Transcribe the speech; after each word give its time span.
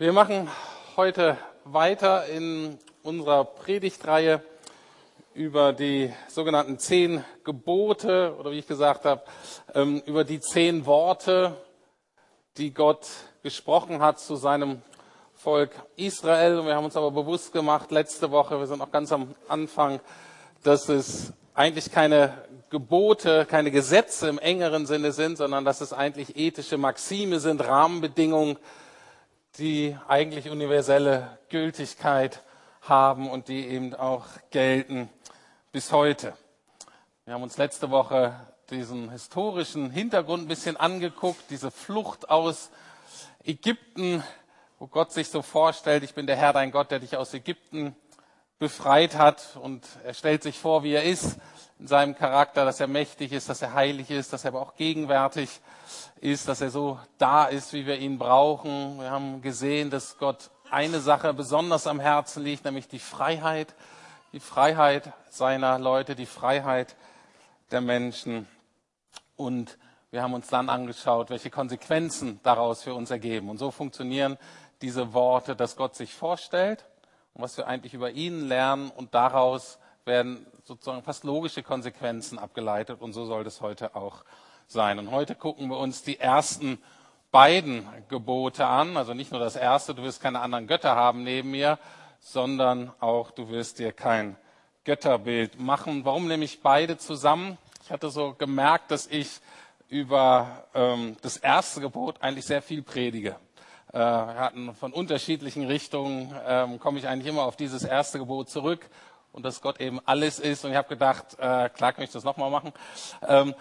Wir 0.00 0.12
machen 0.12 0.48
heute 0.96 1.36
weiter 1.64 2.26
in 2.26 2.78
unserer 3.02 3.44
Predigtreihe 3.44 4.40
über 5.34 5.72
die 5.72 6.14
sogenannten 6.28 6.78
zehn 6.78 7.24
Gebote 7.42 8.36
oder 8.38 8.52
wie 8.52 8.60
ich 8.60 8.68
gesagt 8.68 9.04
habe, 9.04 9.24
ähm, 9.74 10.00
über 10.06 10.22
die 10.22 10.38
zehn 10.38 10.86
Worte, 10.86 11.56
die 12.58 12.72
Gott 12.72 13.08
gesprochen 13.42 14.00
hat 14.00 14.20
zu 14.20 14.36
seinem 14.36 14.82
Volk 15.34 15.72
Israel. 15.96 16.64
Wir 16.64 16.76
haben 16.76 16.84
uns 16.84 16.96
aber 16.96 17.10
bewusst 17.10 17.52
gemacht 17.52 17.90
letzte 17.90 18.30
Woche, 18.30 18.56
wir 18.60 18.68
sind 18.68 18.78
noch 18.78 18.92
ganz 18.92 19.10
am 19.10 19.34
Anfang, 19.48 19.98
dass 20.62 20.88
es 20.88 21.32
eigentlich 21.54 21.90
keine 21.90 22.34
Gebote, 22.70 23.46
keine 23.46 23.72
Gesetze 23.72 24.28
im 24.28 24.38
engeren 24.38 24.86
Sinne 24.86 25.10
sind, 25.10 25.38
sondern 25.38 25.64
dass 25.64 25.80
es 25.80 25.92
eigentlich 25.92 26.36
ethische 26.36 26.78
Maxime 26.78 27.40
sind, 27.40 27.66
Rahmenbedingungen, 27.66 28.58
die 29.58 29.96
eigentlich 30.06 30.50
universelle 30.50 31.38
Gültigkeit 31.48 32.42
haben 32.82 33.28
und 33.28 33.48
die 33.48 33.66
eben 33.66 33.92
auch 33.94 34.24
gelten 34.50 35.10
bis 35.72 35.90
heute. 35.90 36.32
Wir 37.24 37.34
haben 37.34 37.42
uns 37.42 37.58
letzte 37.58 37.90
Woche 37.90 38.38
diesen 38.70 39.10
historischen 39.10 39.90
Hintergrund 39.90 40.44
ein 40.44 40.48
bisschen 40.48 40.76
angeguckt, 40.76 41.42
diese 41.50 41.72
Flucht 41.72 42.30
aus 42.30 42.70
Ägypten, 43.44 44.22
wo 44.78 44.86
Gott 44.86 45.12
sich 45.12 45.28
so 45.28 45.42
vorstellt, 45.42 46.04
ich 46.04 46.14
bin 46.14 46.28
der 46.28 46.36
Herr 46.36 46.52
dein 46.52 46.70
Gott, 46.70 46.92
der 46.92 47.00
dich 47.00 47.16
aus 47.16 47.34
Ägypten 47.34 47.96
befreit 48.60 49.16
hat 49.16 49.56
und 49.60 49.84
er 50.04 50.14
stellt 50.14 50.44
sich 50.44 50.58
vor, 50.58 50.84
wie 50.84 50.92
er 50.92 51.02
ist 51.02 51.36
in 51.78 51.86
seinem 51.86 52.16
Charakter, 52.16 52.64
dass 52.64 52.80
er 52.80 52.88
mächtig 52.88 53.32
ist, 53.32 53.48
dass 53.48 53.62
er 53.62 53.72
heilig 53.72 54.10
ist, 54.10 54.32
dass 54.32 54.44
er 54.44 54.48
aber 54.48 54.60
auch 54.60 54.74
gegenwärtig 54.74 55.60
ist, 56.20 56.48
dass 56.48 56.60
er 56.60 56.70
so 56.70 56.98
da 57.18 57.44
ist, 57.44 57.72
wie 57.72 57.86
wir 57.86 57.98
ihn 57.98 58.18
brauchen. 58.18 58.98
Wir 58.98 59.10
haben 59.10 59.42
gesehen, 59.42 59.90
dass 59.90 60.18
Gott 60.18 60.50
eine 60.70 61.00
Sache 61.00 61.32
besonders 61.32 61.86
am 61.86 62.00
Herzen 62.00 62.42
liegt, 62.42 62.64
nämlich 62.64 62.88
die 62.88 62.98
Freiheit, 62.98 63.74
die 64.32 64.40
Freiheit 64.40 65.12
seiner 65.30 65.78
Leute, 65.78 66.14
die 66.16 66.26
Freiheit 66.26 66.96
der 67.70 67.80
Menschen. 67.80 68.48
Und 69.36 69.78
wir 70.10 70.22
haben 70.22 70.34
uns 70.34 70.48
dann 70.48 70.68
angeschaut, 70.68 71.30
welche 71.30 71.50
Konsequenzen 71.50 72.40
daraus 72.42 72.82
für 72.82 72.94
uns 72.94 73.10
ergeben. 73.10 73.48
Und 73.48 73.58
so 73.58 73.70
funktionieren 73.70 74.36
diese 74.82 75.12
Worte, 75.12 75.54
dass 75.54 75.76
Gott 75.76 75.94
sich 75.94 76.14
vorstellt 76.14 76.86
und 77.34 77.42
was 77.42 77.56
wir 77.56 77.68
eigentlich 77.68 77.94
über 77.94 78.10
ihn 78.10 78.48
lernen 78.48 78.90
und 78.90 79.14
daraus 79.14 79.78
werden 80.04 80.46
sozusagen 80.68 81.02
fast 81.02 81.24
logische 81.24 81.62
Konsequenzen 81.62 82.38
abgeleitet 82.38 83.00
und 83.00 83.14
so 83.14 83.24
soll 83.24 83.42
das 83.42 83.62
heute 83.62 83.96
auch 83.96 84.22
sein. 84.66 84.98
Und 84.98 85.10
heute 85.10 85.34
gucken 85.34 85.68
wir 85.68 85.78
uns 85.78 86.02
die 86.02 86.20
ersten 86.20 86.76
beiden 87.30 87.88
Gebote 88.10 88.66
an, 88.66 88.98
also 88.98 89.14
nicht 89.14 89.32
nur 89.32 89.40
das 89.40 89.56
erste, 89.56 89.94
du 89.94 90.02
wirst 90.02 90.20
keine 90.20 90.40
anderen 90.40 90.66
Götter 90.66 90.94
haben 90.94 91.22
neben 91.24 91.52
mir, 91.52 91.78
sondern 92.20 92.92
auch 93.00 93.30
du 93.30 93.48
wirst 93.48 93.78
dir 93.78 93.92
kein 93.92 94.36
Götterbild 94.84 95.58
machen. 95.58 96.04
Warum 96.04 96.28
nehme 96.28 96.44
ich 96.44 96.60
beide 96.60 96.98
zusammen? 96.98 97.56
Ich 97.84 97.90
hatte 97.90 98.10
so 98.10 98.34
gemerkt, 98.34 98.90
dass 98.90 99.06
ich 99.06 99.40
über 99.88 100.66
ähm, 100.74 101.16
das 101.22 101.38
erste 101.38 101.80
Gebot 101.80 102.20
eigentlich 102.20 102.44
sehr 102.44 102.60
viel 102.60 102.82
predige. 102.82 103.36
Äh, 103.90 104.00
hatten 104.00 104.74
von 104.74 104.92
unterschiedlichen 104.92 105.64
Richtungen, 105.64 106.34
ähm, 106.46 106.78
komme 106.78 106.98
ich 106.98 107.08
eigentlich 107.08 107.28
immer 107.28 107.44
auf 107.44 107.56
dieses 107.56 107.84
erste 107.84 108.18
Gebot 108.18 108.50
zurück 108.50 108.90
und 109.32 109.44
dass 109.44 109.60
Gott 109.60 109.80
eben 109.80 110.00
alles 110.04 110.38
ist. 110.38 110.64
Und 110.64 110.70
ich 110.70 110.76
habe 110.76 110.88
gedacht, 110.88 111.38
äh, 111.38 111.68
klar 111.68 111.92
kann 111.92 112.04
ich 112.04 112.10
das 112.10 112.24
nochmal 112.24 112.50
machen. 112.50 112.72
Ähm, 113.26 113.54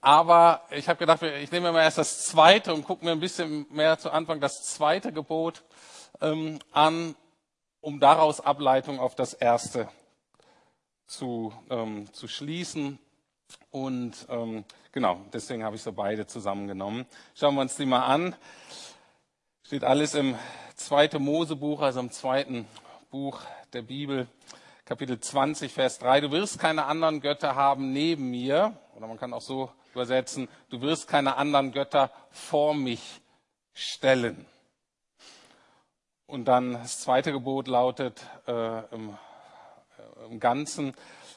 aber 0.00 0.62
ich 0.70 0.88
habe 0.88 0.98
gedacht, 0.98 1.22
ich 1.22 1.50
nehme 1.50 1.68
mir 1.68 1.72
mal 1.72 1.82
erst 1.82 1.98
das 1.98 2.24
zweite 2.26 2.74
und 2.74 2.84
gucke 2.84 3.04
mir 3.04 3.12
ein 3.12 3.20
bisschen 3.20 3.66
mehr 3.70 3.98
zu 3.98 4.10
Anfang 4.10 4.38
das 4.38 4.62
zweite 4.62 5.12
Gebot 5.12 5.64
ähm, 6.20 6.58
an, 6.72 7.14
um 7.80 8.00
daraus 8.00 8.40
Ableitung 8.40 8.98
auf 9.00 9.14
das 9.14 9.32
erste 9.32 9.88
zu, 11.06 11.52
ähm, 11.70 12.12
zu 12.12 12.28
schließen. 12.28 12.98
Und 13.70 14.26
ähm, 14.28 14.64
genau, 14.92 15.20
deswegen 15.32 15.64
habe 15.64 15.76
ich 15.76 15.82
so 15.82 15.92
beide 15.92 16.26
zusammengenommen. 16.26 17.06
Schauen 17.34 17.54
wir 17.54 17.62
uns 17.62 17.76
die 17.76 17.86
mal 17.86 18.04
an. 18.04 18.36
Steht 19.62 19.84
alles 19.84 20.14
im 20.14 20.36
zweiten 20.76 21.22
Mosebuch, 21.22 21.80
also 21.80 22.00
im 22.00 22.10
zweiten 22.10 22.66
Buch 23.10 23.40
der 23.72 23.82
Bibel. 23.82 24.26
Kapitel 24.86 25.18
20, 25.18 25.72
Vers 25.72 25.98
3. 26.00 26.20
Du 26.20 26.30
wirst 26.30 26.58
keine 26.58 26.84
anderen 26.84 27.22
Götter 27.22 27.54
haben 27.54 27.94
neben 27.94 28.30
mir. 28.30 28.78
Oder 28.94 29.06
man 29.06 29.18
kann 29.18 29.32
auch 29.32 29.40
so 29.40 29.72
übersetzen, 29.94 30.46
du 30.68 30.82
wirst 30.82 31.08
keine 31.08 31.36
anderen 31.36 31.72
Götter 31.72 32.10
vor 32.30 32.74
mich 32.74 33.22
stellen. 33.72 34.44
Und 36.26 36.44
dann 36.46 36.74
das 36.74 37.00
zweite 37.00 37.32
Gebot 37.32 37.66
lautet 37.66 38.26
äh, 38.46 38.94
im, 38.94 39.16
äh, 39.96 40.26
im 40.30 40.38
Ganzen, 40.38 40.94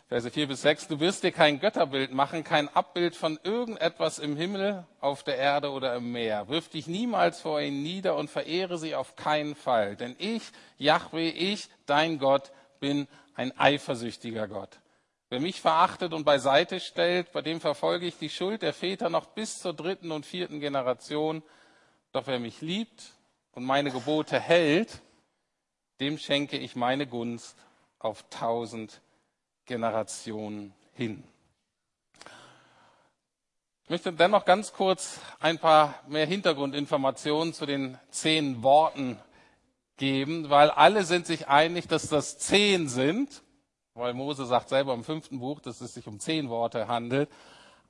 Verse 0.09 0.29
4 0.29 0.47
bis 0.47 0.61
6, 0.63 0.87
du 0.87 0.99
wirst 0.99 1.23
dir 1.23 1.31
kein 1.31 1.59
Götterbild 1.59 2.13
machen, 2.13 2.43
kein 2.43 2.67
Abbild 2.69 3.15
von 3.15 3.39
irgendetwas 3.43 4.19
im 4.19 4.35
Himmel, 4.35 4.85
auf 4.99 5.23
der 5.23 5.37
Erde 5.37 5.71
oder 5.71 5.95
im 5.95 6.11
Meer. 6.11 6.49
Wirf 6.49 6.69
dich 6.69 6.87
niemals 6.87 7.41
vor 7.41 7.61
ihnen 7.61 7.83
nieder 7.83 8.15
und 8.15 8.29
verehre 8.29 8.77
sie 8.77 8.95
auf 8.95 9.15
keinen 9.15 9.55
Fall. 9.55 9.95
Denn 9.95 10.15
ich, 10.17 10.43
Yahweh, 10.77 11.29
ich, 11.29 11.69
dein 11.85 12.19
Gott, 12.19 12.51
bin 12.79 13.07
ein 13.35 13.57
eifersüchtiger 13.57 14.47
Gott. 14.47 14.79
Wer 15.29 15.41
mich 15.41 15.59
verachtet 15.59 16.13
und 16.13 16.23
beiseite 16.23 16.79
stellt, 16.79 17.31
bei 17.33 17.41
dem 17.41 17.59
verfolge 17.59 18.05
ich 18.05 18.17
die 18.17 18.29
Schuld 18.29 18.61
der 18.61 18.73
Väter 18.73 19.09
noch 19.09 19.25
bis 19.25 19.59
zur 19.59 19.73
dritten 19.73 20.11
und 20.11 20.25
vierten 20.25 20.59
Generation. 20.59 21.43
Doch 22.13 22.27
wer 22.27 22.39
mich 22.39 22.61
liebt 22.61 23.11
und 23.51 23.65
meine 23.65 23.91
Gebote 23.91 24.39
hält, 24.39 25.01
dem 25.99 26.17
schenke 26.17 26.57
ich 26.57 26.75
meine 26.75 27.07
Gunst 27.07 27.57
auf 27.99 28.23
tausend 28.29 29.01
Generationen 29.65 30.73
hin. 30.93 31.23
Ich 33.83 33.89
möchte 33.89 34.11
dennoch 34.11 34.45
ganz 34.45 34.73
kurz 34.73 35.19
ein 35.39 35.59
paar 35.59 35.95
mehr 36.07 36.25
Hintergrundinformationen 36.25 37.53
zu 37.53 37.65
den 37.65 37.97
zehn 38.09 38.61
Worten 38.61 39.17
geben, 39.97 40.49
weil 40.49 40.69
alle 40.69 41.03
sind 41.03 41.25
sich 41.25 41.47
einig, 41.47 41.87
dass 41.87 42.07
das 42.09 42.37
zehn 42.37 42.87
sind, 42.87 43.43
weil 43.93 44.13
Mose 44.13 44.45
sagt 44.45 44.69
selber 44.69 44.93
im 44.93 45.03
fünften 45.03 45.39
Buch, 45.39 45.59
dass 45.59 45.81
es 45.81 45.93
sich 45.93 46.07
um 46.07 46.19
zehn 46.19 46.49
Worte 46.49 46.87
handelt. 46.87 47.29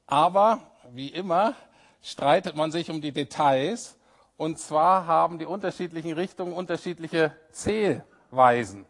Aber 0.06 0.62
wie 0.92 1.10
immer 1.10 1.54
streitet 2.02 2.56
man 2.56 2.72
sich 2.72 2.90
um 2.90 3.02
die 3.02 3.12
Details. 3.12 3.98
Und 4.38 4.60
zwar 4.60 5.06
haben 5.08 5.40
die 5.40 5.46
unterschiedlichen 5.46 6.14
Richtungen 6.14 6.54
unterschiedliche 6.54 7.36
Zählweisen. 7.52 8.86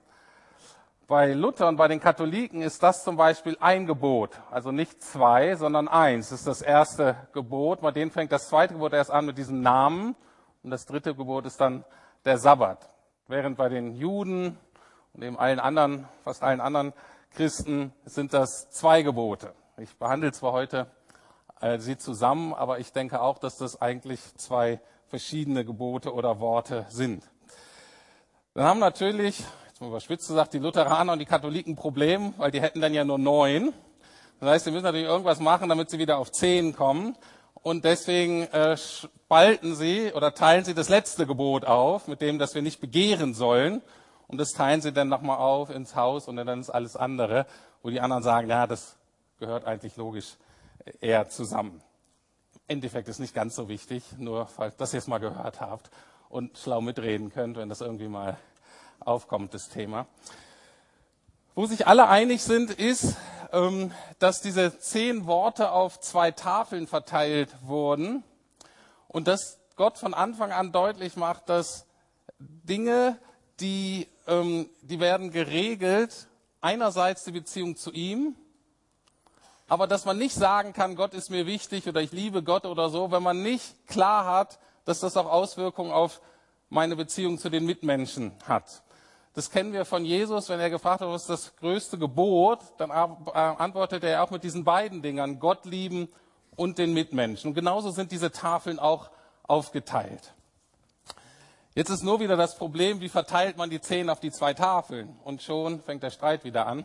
Bei 1.08 1.32
Luther 1.32 1.70
und 1.70 1.78
bei 1.78 1.88
den 1.88 2.02
Katholiken 2.02 2.62
ist 2.62 2.84
das 2.84 3.06
zum 3.06 3.16
Beispiel 3.16 3.56
ein 3.62 3.86
Gebot, 3.86 4.32
also 4.52 4.74
nicht 4.74 5.02
zwei, 5.02 5.56
sondern 5.56 5.88
eins. 5.88 6.30
Das 6.30 6.40
ist 6.40 6.48
das 6.48 6.62
erste 6.62 7.16
Gebot. 7.32 7.80
Bei 7.80 7.92
denen 7.92 8.12
fängt 8.12 8.34
das 8.34 8.50
zweite 8.50 8.74
Gebot 8.74 8.92
erst 8.92 9.10
an 9.10 9.26
mit 9.26 9.38
diesem 9.38 9.62
Namen 9.62 10.18
und 10.64 10.70
das 10.70 10.86
dritte 10.86 11.16
Gebot 11.16 11.46
ist 11.46 11.62
dann 11.62 11.86
der 12.26 12.38
Sabbat. 12.38 12.90
Während 13.30 13.58
bei 13.58 13.68
den 13.68 13.94
Juden 13.94 14.58
und 15.14 15.22
eben 15.22 15.38
allen 15.38 15.60
anderen, 15.60 16.08
fast 16.24 16.44
allen 16.44 16.62
anderen 16.62 16.94
Christen 17.36 17.92
sind 18.06 18.34
das 18.34 18.70
zwei 18.70 19.02
Gebote. 19.02 19.54
Ich 19.76 19.98
behandle 19.98 20.32
zwar 20.32 20.54
heute 20.54 20.88
äh, 21.60 21.78
sie 21.78 21.98
zusammen, 21.98 22.54
aber 22.54 22.80
ich 22.80 22.94
denke 22.94 23.20
auch, 23.20 23.38
dass 23.38 23.58
das 23.58 23.82
eigentlich 23.82 24.22
zwei 24.38 24.80
verschiedene 25.08 25.66
Gebote 25.66 26.14
oder 26.14 26.40
Worte 26.40 26.86
sind. 26.88 27.22
Dann 28.54 28.64
haben 28.64 28.80
natürlich, 28.80 29.44
jetzt 29.68 29.82
mal 29.82 29.88
überspitzt 29.88 30.30
gesagt, 30.30 30.54
die 30.54 30.60
Lutheraner 30.60 31.12
und 31.12 31.20
die 31.20 31.26
Katholiken 31.26 31.74
ein 31.74 31.76
Problem, 31.76 32.34
weil 32.38 32.52
die 32.52 32.62
hätten 32.62 32.80
dann 32.80 32.94
ja 32.94 33.04
nur 33.04 33.20
neun. 33.20 33.74
Das 34.40 34.50
heißt, 34.52 34.66
sie 34.66 34.72
müssen 34.72 34.86
natürlich 34.86 35.08
irgendwas 35.08 35.42
machen, 35.42 35.68
damit 35.68 35.90
sie 35.90 36.00
wieder 36.00 36.18
auf 36.18 36.32
zehn 36.32 36.74
kommen. 36.74 37.18
Und 37.64 37.86
deswegen 37.86 38.44
äh, 38.44 38.78
spalten 38.78 39.76
sie 39.76 40.12
oder 40.14 40.34
teilen 40.34 40.64
sie 40.64 40.74
das 40.74 40.90
letzte 40.90 41.26
Gebot 41.26 41.66
auf, 41.66 42.08
mit 42.08 42.22
dem, 42.22 42.40
dass 42.40 42.56
wir 42.56 42.62
nicht 42.62 42.80
begehren 42.80 43.34
sollen. 43.34 43.82
Und 44.28 44.38
das 44.38 44.52
teilen 44.52 44.82
sie 44.82 44.92
dann 44.92 45.08
nochmal 45.10 45.38
auf 45.38 45.70
ins 45.70 45.96
Haus 45.96 46.28
und 46.28 46.36
dann 46.36 46.60
ist 46.60 46.70
alles 46.70 46.96
andere, 46.96 47.46
wo 47.82 47.90
die 47.90 48.02
anderen 48.02 48.24
sagen, 48.24 48.50
ja, 48.50 48.68
das 48.68 48.98
gehört 49.40 49.66
eigentlich 49.66 49.96
logisch 49.98 50.36
eher 51.02 51.30
zusammen. 51.30 51.82
Im 52.54 52.62
Endeffekt 52.76 53.08
ist 53.08 53.20
nicht 53.20 53.34
ganz 53.34 53.56
so 53.56 53.70
wichtig, 53.70 54.04
nur 54.18 54.48
falls 54.48 54.76
das 54.76 54.92
jetzt 54.92 55.08
mal 55.08 55.20
gehört 55.20 55.62
habt 55.62 55.90
und 56.30 56.58
schlau 56.58 56.82
mitreden 56.82 57.32
könnt, 57.32 57.58
wenn 57.58 57.70
das 57.70 57.82
irgendwie 57.82 58.08
mal 58.08 58.38
aufkommt, 59.00 59.54
das 59.54 59.70
Thema. 59.70 60.08
Wo 61.56 61.66
sich 61.66 61.88
alle 61.88 62.08
einig 62.08 62.44
sind, 62.44 62.72
ist, 62.72 63.16
dass 64.20 64.42
diese 64.42 64.78
zehn 64.80 65.26
Worte 65.26 65.72
auf 65.72 66.00
zwei 66.00 66.32
Tafeln 66.32 66.88
verteilt 66.88 67.50
wurden 67.62 68.24
und 69.08 69.28
dass 69.28 69.60
Gott 69.76 69.98
von 69.98 70.14
Anfang 70.14 70.52
an 70.52 70.72
deutlich 70.72 71.16
macht, 71.16 71.50
dass 71.50 71.86
Dinge, 72.40 73.18
die, 73.60 74.08
ähm, 74.28 74.70
die 74.82 75.00
werden 75.00 75.32
geregelt, 75.32 76.28
einerseits 76.62 77.24
die 77.24 77.32
Beziehung 77.32 77.76
zu 77.76 77.92
ihm, 77.92 78.36
aber 79.68 79.88
dass 79.88 80.06
man 80.06 80.18
nicht 80.18 80.36
sagen 80.36 80.74
kann, 80.74 80.96
Gott 80.96 81.14
ist 81.14 81.30
mir 81.30 81.46
wichtig 81.46 81.88
oder 81.88 82.02
ich 82.02 82.12
liebe 82.12 82.42
Gott 82.42 82.66
oder 82.66 82.90
so, 82.90 83.12
wenn 83.12 83.24
man 83.24 83.44
nicht 83.44 83.88
klar 83.88 84.26
hat, 84.26 84.60
dass 84.86 85.02
das 85.02 85.18
auch 85.18 85.30
Auswirkungen 85.30 85.92
auf 85.92 86.22
meine 86.70 86.96
Beziehung 86.96 87.38
zu 87.38 87.50
den 87.50 87.66
Mitmenschen 87.66 88.32
hat. 88.46 88.84
Das 89.38 89.52
kennen 89.52 89.72
wir 89.72 89.86
von 89.86 90.04
Jesus, 90.04 90.50
wenn 90.50 90.60
er 90.60 90.72
gefragt 90.72 91.02
hat, 91.02 91.10
was 91.10 91.22
ist 91.22 91.30
das 91.30 91.56
größte 91.58 92.00
Gebot, 92.00 92.58
dann 92.80 92.90
antwortet 92.90 94.04
er 94.04 94.24
auch 94.24 94.32
mit 94.32 94.44
diesen 94.44 94.64
beiden 94.64 95.04
Dingern, 95.04 95.38
Gott 95.38 95.64
lieben 95.66 96.10
und 96.56 96.80
den 96.80 96.92
Mitmenschen. 96.92 97.50
Und 97.50 97.54
genauso 97.54 97.92
sind 97.92 98.12
diese 98.12 98.32
Tafeln 98.32 98.80
auch 98.80 99.12
aufgeteilt. 99.44 100.34
Jetzt 101.76 101.92
ist 101.92 102.02
nur 102.02 102.20
wieder 102.20 102.36
das 102.36 102.58
Problem, 102.58 103.00
wie 103.00 103.10
verteilt 103.10 103.58
man 103.58 103.70
die 103.70 103.80
zehn 103.80 104.10
auf 104.10 104.20
die 104.20 104.32
zwei 104.32 104.56
Tafeln? 104.56 105.16
Und 105.24 105.44
schon 105.44 105.84
fängt 105.84 106.02
der 106.02 106.10
Streit 106.10 106.44
wieder 106.44 106.66
an. 106.66 106.84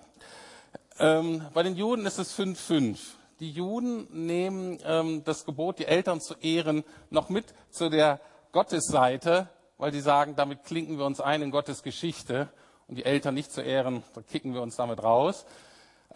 Ähm, 0.98 1.46
bei 1.54 1.62
den 1.62 1.74
Juden 1.74 2.04
ist 2.04 2.18
es 2.18 2.38
5-5. 2.38 2.98
Die 3.40 3.50
Juden 3.50 4.08
nehmen 4.10 4.78
ähm, 4.84 5.24
das 5.24 5.46
Gebot, 5.46 5.78
die 5.78 5.86
Eltern 5.86 6.20
zu 6.20 6.34
ehren, 6.34 6.84
noch 7.08 7.30
mit 7.30 7.46
zu 7.70 7.88
der 7.88 8.20
Gottesseite, 8.52 9.48
weil 9.82 9.90
die 9.90 10.00
sagen, 10.00 10.36
damit 10.36 10.62
klinken 10.62 10.96
wir 10.96 11.04
uns 11.06 11.20
ein 11.20 11.42
in 11.42 11.50
Gottes 11.50 11.82
Geschichte. 11.82 12.48
Und 12.86 12.94
die 12.94 13.04
Eltern 13.04 13.34
nicht 13.34 13.50
zu 13.50 13.62
ehren, 13.62 14.04
da 14.14 14.22
kicken 14.22 14.54
wir 14.54 14.62
uns 14.62 14.76
damit 14.76 15.02
raus. 15.02 15.44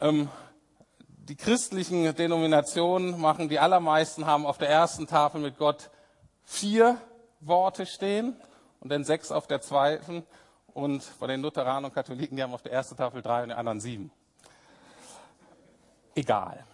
Ähm, 0.00 0.28
die 1.08 1.34
christlichen 1.34 2.14
Denominationen 2.14 3.20
machen, 3.20 3.48
die 3.48 3.58
allermeisten 3.58 4.24
haben 4.24 4.46
auf 4.46 4.56
der 4.56 4.68
ersten 4.68 5.08
Tafel 5.08 5.40
mit 5.40 5.58
Gott 5.58 5.90
vier 6.44 6.96
Worte 7.40 7.86
stehen 7.86 8.36
und 8.78 8.90
dann 8.90 9.02
sechs 9.02 9.32
auf 9.32 9.48
der 9.48 9.60
zweiten. 9.60 10.24
Und 10.72 11.02
bei 11.18 11.26
den 11.26 11.42
Lutheranern 11.42 11.86
und 11.86 11.92
Katholiken, 11.92 12.36
die 12.36 12.44
haben 12.44 12.54
auf 12.54 12.62
der 12.62 12.70
ersten 12.70 12.96
Tafel 12.96 13.20
drei 13.20 13.42
und 13.42 13.48
die 13.48 13.56
anderen 13.56 13.80
sieben. 13.80 14.12
Egal. 16.14 16.64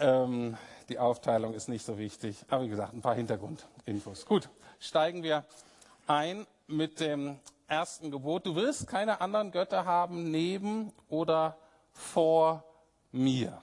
Ähm, 0.00 0.56
die 0.88 0.98
Aufteilung 0.98 1.54
ist 1.54 1.68
nicht 1.68 1.86
so 1.86 1.98
wichtig. 1.98 2.44
Aber 2.48 2.64
wie 2.64 2.68
gesagt, 2.68 2.94
ein 2.94 3.00
paar 3.00 3.14
Hintergrundinfos. 3.14 4.26
Gut, 4.26 4.48
steigen 4.80 5.22
wir 5.22 5.44
ein 6.06 6.46
mit 6.66 7.00
dem 7.00 7.38
ersten 7.68 8.10
Gebot. 8.10 8.46
Du 8.46 8.56
wirst 8.56 8.86
keine 8.86 9.20
anderen 9.20 9.50
Götter 9.50 9.84
haben 9.84 10.30
neben 10.30 10.92
oder 11.08 11.56
vor 11.92 12.64
mir. 13.12 13.60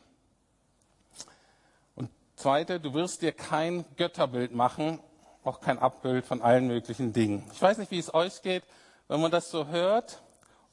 Und 1.95 2.09
zweite, 2.35 2.79
du 2.79 2.93
wirst 2.93 3.21
dir 3.21 3.31
kein 3.31 3.85
Götterbild 3.97 4.53
machen, 4.53 4.99
auch 5.43 5.61
kein 5.61 5.79
Abbild 5.79 6.25
von 6.25 6.41
allen 6.41 6.67
möglichen 6.67 7.13
Dingen. 7.13 7.49
Ich 7.53 7.61
weiß 7.61 7.77
nicht, 7.77 7.91
wie 7.91 7.99
es 7.99 8.13
euch 8.13 8.41
geht, 8.41 8.63
wenn 9.07 9.21
man 9.21 9.31
das 9.31 9.49
so 9.49 9.67
hört 9.67 10.21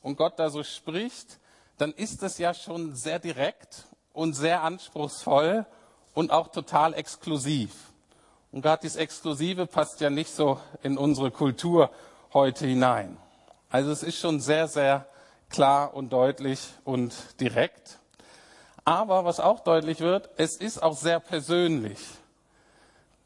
und 0.02 0.16
Gott 0.16 0.38
da 0.38 0.50
so 0.50 0.62
spricht, 0.62 1.38
dann 1.76 1.92
ist 1.92 2.22
es 2.22 2.38
ja 2.38 2.54
schon 2.54 2.94
sehr 2.94 3.18
direkt 3.18 3.84
und 4.12 4.34
sehr 4.34 4.62
anspruchsvoll 4.62 5.66
und 6.14 6.32
auch 6.32 6.48
total 6.48 6.94
exklusiv. 6.94 7.87
Und 8.58 8.62
gerade 8.62 8.80
dieses 8.82 8.96
Exklusive 8.96 9.66
passt 9.66 10.00
ja 10.00 10.10
nicht 10.10 10.34
so 10.34 10.58
in 10.82 10.98
unsere 10.98 11.30
Kultur 11.30 11.92
heute 12.34 12.66
hinein. 12.66 13.16
Also 13.70 13.92
es 13.92 14.02
ist 14.02 14.18
schon 14.18 14.40
sehr, 14.40 14.66
sehr 14.66 15.06
klar 15.48 15.94
und 15.94 16.12
deutlich 16.12 16.58
und 16.82 17.14
direkt. 17.38 18.00
Aber 18.84 19.24
was 19.24 19.38
auch 19.38 19.60
deutlich 19.60 20.00
wird, 20.00 20.28
es 20.38 20.56
ist 20.56 20.82
auch 20.82 20.96
sehr 20.96 21.20
persönlich. 21.20 22.00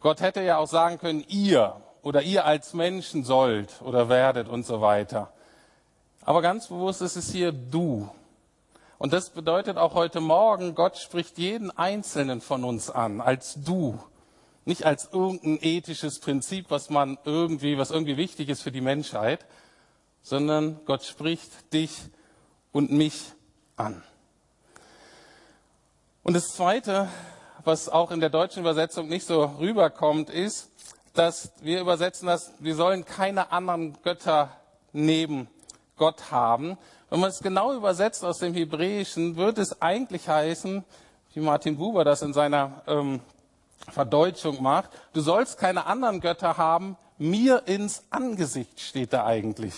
Gott 0.01 0.21
hätte 0.21 0.43
ja 0.43 0.59
auch 0.59 0.69
sagen 0.69 0.99
können, 0.99 1.25
ihr 1.29 1.81
oder 2.03 2.21
ihr 2.21 2.45
als 2.45 2.75
Menschen 2.75 3.25
sollt 3.25 3.81
oder 3.81 4.11
werdet 4.11 4.49
und 4.49 4.67
so 4.67 4.83
weiter. 4.83 5.33
Aber 6.27 6.43
ganz 6.43 6.67
bewusst 6.67 7.01
ist 7.01 7.17
es 7.17 7.33
hier 7.33 7.53
du. 7.53 8.07
Und 8.99 9.15
das 9.15 9.31
bedeutet 9.31 9.79
auch 9.79 9.95
heute 9.95 10.21
Morgen, 10.21 10.75
Gott 10.75 10.99
spricht 10.99 11.39
jeden 11.39 11.71
Einzelnen 11.71 12.43
von 12.43 12.65
uns 12.65 12.91
an, 12.91 13.23
als 13.23 13.55
du. 13.65 13.99
Nicht 14.65 14.85
als 14.85 15.09
irgendein 15.13 15.59
ethisches 15.61 16.21
Prinzip, 16.21 16.67
was 16.69 16.89
man 16.89 17.19
irgendwie, 17.25 17.79
was 17.79 17.91
irgendwie 17.91 18.17
wichtig 18.17 18.49
ist 18.49 18.63
für 18.63 18.73
die 18.73 18.81
Menschheit, 18.81 19.45
sondern 20.23 20.81
Gott 20.85 21.05
spricht 21.05 21.73
dich 21.73 21.91
und 22.71 22.93
mich 22.93 23.33
an. 23.77 24.03
Und 26.23 26.35
das 26.35 26.49
Zweite, 26.55 27.09
was 27.65 27.89
auch 27.89 28.13
in 28.13 28.21
der 28.21 28.31
deutschen 28.31 28.61
Übersetzung 28.61 29.09
nicht 29.09 29.27
so 29.27 29.45
rüberkommt, 29.59 30.31
ist, 30.31 30.71
dass 31.15 31.53
wir 31.61 31.81
übersetzen 31.81 32.27
das, 32.27 32.53
wir 32.61 32.77
sollen 32.77 33.05
keine 33.05 33.53
anderen 33.53 34.01
Götter 34.03 34.57
neben 34.93 35.49
Gott 35.97 36.31
haben. 36.31 36.79
Wenn 37.11 37.21
man 37.21 37.31
es 37.31 37.41
genau 37.41 37.75
übersetzt 37.75 38.25
aus 38.25 38.39
dem 38.39 38.55
Hebräischen, 38.55 39.37
würde 39.37 39.61
es 39.61 39.83
eigentlich 39.83 40.29
heißen, 40.29 40.85
wie 41.35 41.41
Martin 41.41 41.77
Buber 41.77 42.05
das 42.05 42.23
in 42.23 42.33
seiner 42.33 42.83
ähm, 42.87 43.21
Verdeutschung 43.91 44.63
macht, 44.63 44.91
du 45.13 45.21
sollst 45.21 45.59
keine 45.59 45.87
anderen 45.87 46.21
Götter 46.21 46.57
haben, 46.57 46.97
mir 47.19 47.67
ins 47.67 48.05
Angesicht 48.11 48.81
steht 48.81 49.13
da 49.13 49.25
eigentlich. 49.25 49.75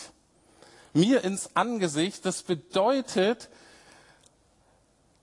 Mir 0.92 1.24
ins 1.24 1.56
Angesicht, 1.56 2.24
das 2.24 2.42
bedeutet, 2.42 3.48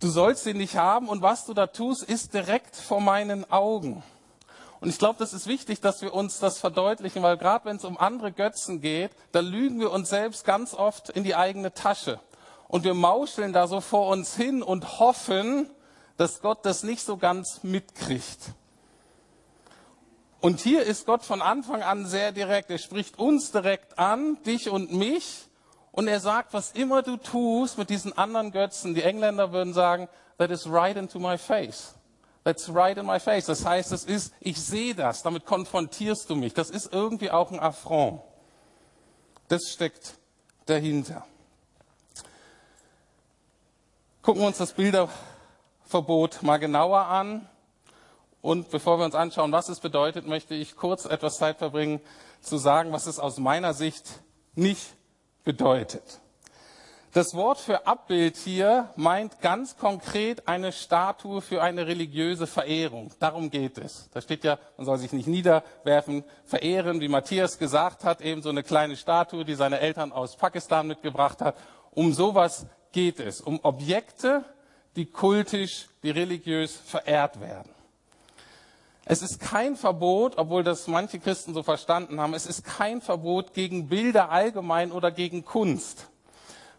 du 0.01 0.09
sollst 0.09 0.45
ihn 0.45 0.57
nicht 0.57 0.75
haben 0.75 1.07
und 1.07 1.21
was 1.21 1.45
du 1.45 1.53
da 1.53 1.67
tust, 1.67 2.03
ist 2.03 2.33
direkt 2.33 2.75
vor 2.75 2.99
meinen 2.99 3.49
Augen. 3.49 4.03
Und 4.81 4.89
ich 4.89 4.97
glaube, 4.97 5.19
das 5.19 5.31
ist 5.31 5.45
wichtig, 5.45 5.79
dass 5.79 6.01
wir 6.01 6.13
uns 6.13 6.39
das 6.39 6.57
verdeutlichen, 6.57 7.21
weil 7.21 7.37
gerade 7.37 7.65
wenn 7.65 7.77
es 7.77 7.85
um 7.85 7.97
andere 7.99 8.31
Götzen 8.31 8.81
geht, 8.81 9.11
dann 9.31 9.45
lügen 9.45 9.79
wir 9.79 9.91
uns 9.91 10.09
selbst 10.09 10.43
ganz 10.43 10.73
oft 10.73 11.09
in 11.09 11.23
die 11.23 11.35
eigene 11.35 11.73
Tasche. 11.73 12.19
Und 12.67 12.83
wir 12.83 12.95
mauscheln 12.95 13.53
da 13.53 13.67
so 13.67 13.79
vor 13.79 14.07
uns 14.07 14.35
hin 14.35 14.63
und 14.63 14.99
hoffen, 14.99 15.69
dass 16.17 16.41
Gott 16.41 16.65
das 16.65 16.83
nicht 16.83 17.03
so 17.03 17.17
ganz 17.17 17.63
mitkriegt. 17.63 18.39
Und 20.41 20.59
hier 20.59 20.83
ist 20.83 21.05
Gott 21.05 21.23
von 21.23 21.41
Anfang 21.41 21.83
an 21.83 22.07
sehr 22.07 22.31
direkt. 22.31 22.71
Er 22.71 22.79
spricht 22.79 23.19
uns 23.19 23.51
direkt 23.51 23.99
an, 23.99 24.41
dich 24.43 24.69
und 24.69 24.91
mich. 24.91 25.47
Und 25.91 26.07
er 26.07 26.19
sagt, 26.19 26.53
was 26.53 26.71
immer 26.71 27.03
du 27.03 27.17
tust 27.17 27.77
mit 27.77 27.91
diesen 27.91 28.17
anderen 28.17 28.51
Götzen, 28.51 28.95
die 28.95 29.03
Engländer 29.03 29.51
würden 29.51 29.73
sagen, 29.73 30.09
that 30.39 30.49
is 30.49 30.67
right 30.67 30.97
into 30.97 31.19
my 31.19 31.37
face. 31.37 31.93
That's 32.43 32.73
right 32.73 32.97
in 32.97 33.05
my 33.05 33.19
face. 33.19 33.45
Das 33.45 33.65
heißt, 33.65 33.91
es 33.91 34.03
ist, 34.03 34.33
ich 34.39 34.59
sehe 34.59 34.95
das, 34.95 35.21
damit 35.21 35.45
konfrontierst 35.45 36.27
du 36.27 36.35
mich. 36.35 36.55
Das 36.55 36.71
ist 36.71 36.91
irgendwie 36.91 37.29
auch 37.29 37.51
ein 37.51 37.59
Affront. 37.59 38.21
Das 39.47 39.69
steckt 39.69 40.15
dahinter. 40.65 41.23
Gucken 44.23 44.41
wir 44.41 44.47
uns 44.47 44.57
das 44.57 44.73
Bilderverbot 44.73 46.41
mal 46.41 46.57
genauer 46.57 47.01
an. 47.01 47.47
Und 48.41 48.71
bevor 48.71 48.97
wir 48.97 49.05
uns 49.05 49.15
anschauen, 49.15 49.51
was 49.51 49.69
es 49.69 49.79
bedeutet, 49.79 50.27
möchte 50.27 50.55
ich 50.55 50.75
kurz 50.75 51.05
etwas 51.05 51.37
Zeit 51.37 51.57
verbringen, 51.57 52.01
zu 52.41 52.57
sagen, 52.57 52.91
was 52.91 53.05
es 53.05 53.19
aus 53.19 53.37
meiner 53.37 53.73
Sicht 53.73 54.21
nicht 54.55 54.95
bedeutet. 55.43 56.21
Das 57.13 57.33
Wort 57.33 57.59
für 57.59 57.87
Abbild 57.87 58.37
hier 58.37 58.89
meint 58.95 59.41
ganz 59.41 59.75
konkret 59.75 60.47
eine 60.47 60.71
Statue 60.71 61.41
für 61.41 61.61
eine 61.61 61.85
religiöse 61.85 62.47
Verehrung. 62.47 63.11
Darum 63.19 63.49
geht 63.49 63.77
es. 63.77 64.09
Da 64.13 64.21
steht 64.21 64.45
ja, 64.45 64.57
man 64.77 64.85
soll 64.85 64.97
sich 64.97 65.11
nicht 65.11 65.27
niederwerfen, 65.27 66.23
verehren, 66.45 67.01
wie 67.01 67.09
Matthias 67.09 67.59
gesagt 67.59 68.05
hat, 68.05 68.21
eben 68.21 68.41
so 68.41 68.47
eine 68.47 68.63
kleine 68.63 68.95
Statue, 68.95 69.43
die 69.43 69.55
seine 69.55 69.81
Eltern 69.81 70.13
aus 70.13 70.37
Pakistan 70.37 70.87
mitgebracht 70.87 71.41
hat. 71.41 71.57
Um 71.91 72.13
sowas 72.13 72.65
geht 72.93 73.19
es. 73.19 73.41
Um 73.41 73.59
Objekte, 73.61 74.45
die 74.95 75.05
kultisch, 75.05 75.89
die 76.03 76.11
religiös 76.11 76.77
verehrt 76.77 77.41
werden. 77.41 77.71
Es 79.05 79.21
ist 79.21 79.39
kein 79.39 79.75
Verbot, 79.75 80.37
obwohl 80.37 80.63
das 80.63 80.87
manche 80.87 81.19
Christen 81.19 81.53
so 81.53 81.63
verstanden 81.63 82.21
haben, 82.21 82.33
es 82.33 82.45
ist 82.45 82.63
kein 82.63 83.01
Verbot 83.01 83.53
gegen 83.53 83.87
Bilder 83.87 84.29
allgemein 84.29 84.91
oder 84.91 85.11
gegen 85.11 85.43
Kunst. 85.43 86.07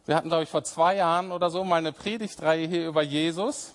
Wir 0.07 0.17
hatten, 0.17 0.29
glaube 0.29 0.45
ich, 0.45 0.49
vor 0.49 0.65
zwei 0.65 0.97
Jahren 0.97 1.33
oder 1.33 1.51
so 1.51 1.65
mal 1.65 1.77
eine 1.77 1.93
Predigtreihe 1.93 2.67
hier 2.67 2.87
über 2.87 3.03
Jesus. 3.03 3.75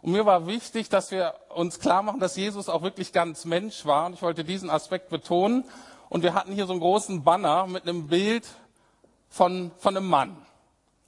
Und 0.00 0.12
mir 0.12 0.26
war 0.26 0.46
wichtig, 0.46 0.88
dass 0.88 1.10
wir 1.10 1.34
uns 1.54 1.80
klar 1.80 2.02
machen, 2.02 2.20
dass 2.20 2.36
Jesus 2.36 2.68
auch 2.68 2.82
wirklich 2.82 3.12
ganz 3.12 3.44
Mensch 3.44 3.84
war. 3.84 4.06
Und 4.06 4.14
ich 4.14 4.22
wollte 4.22 4.44
diesen 4.44 4.70
Aspekt 4.70 5.08
betonen. 5.08 5.64
Und 6.08 6.22
wir 6.22 6.34
hatten 6.34 6.52
hier 6.52 6.66
so 6.66 6.72
einen 6.72 6.80
großen 6.80 7.22
Banner 7.24 7.66
mit 7.66 7.82
einem 7.82 8.06
Bild 8.06 8.46
von, 9.28 9.70
von 9.78 9.96
einem 9.96 10.08
Mann. 10.08 10.36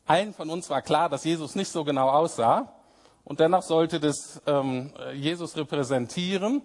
Allen 0.07 0.35
von 0.35 0.51
uns 0.51 0.69
war 0.71 0.83
klar, 0.83 1.09
dass 1.09 1.25
Jesus 1.25 1.55
nicht 1.55 1.71
so 1.71 1.85
genau 1.85 2.11
aussah. 2.11 2.73
Und 3.31 3.39
dennoch 3.39 3.63
sollte 3.63 4.01
das 4.01 4.43
ähm, 4.49 4.93
Jesus 5.15 5.57
repräsentieren. 5.57 6.63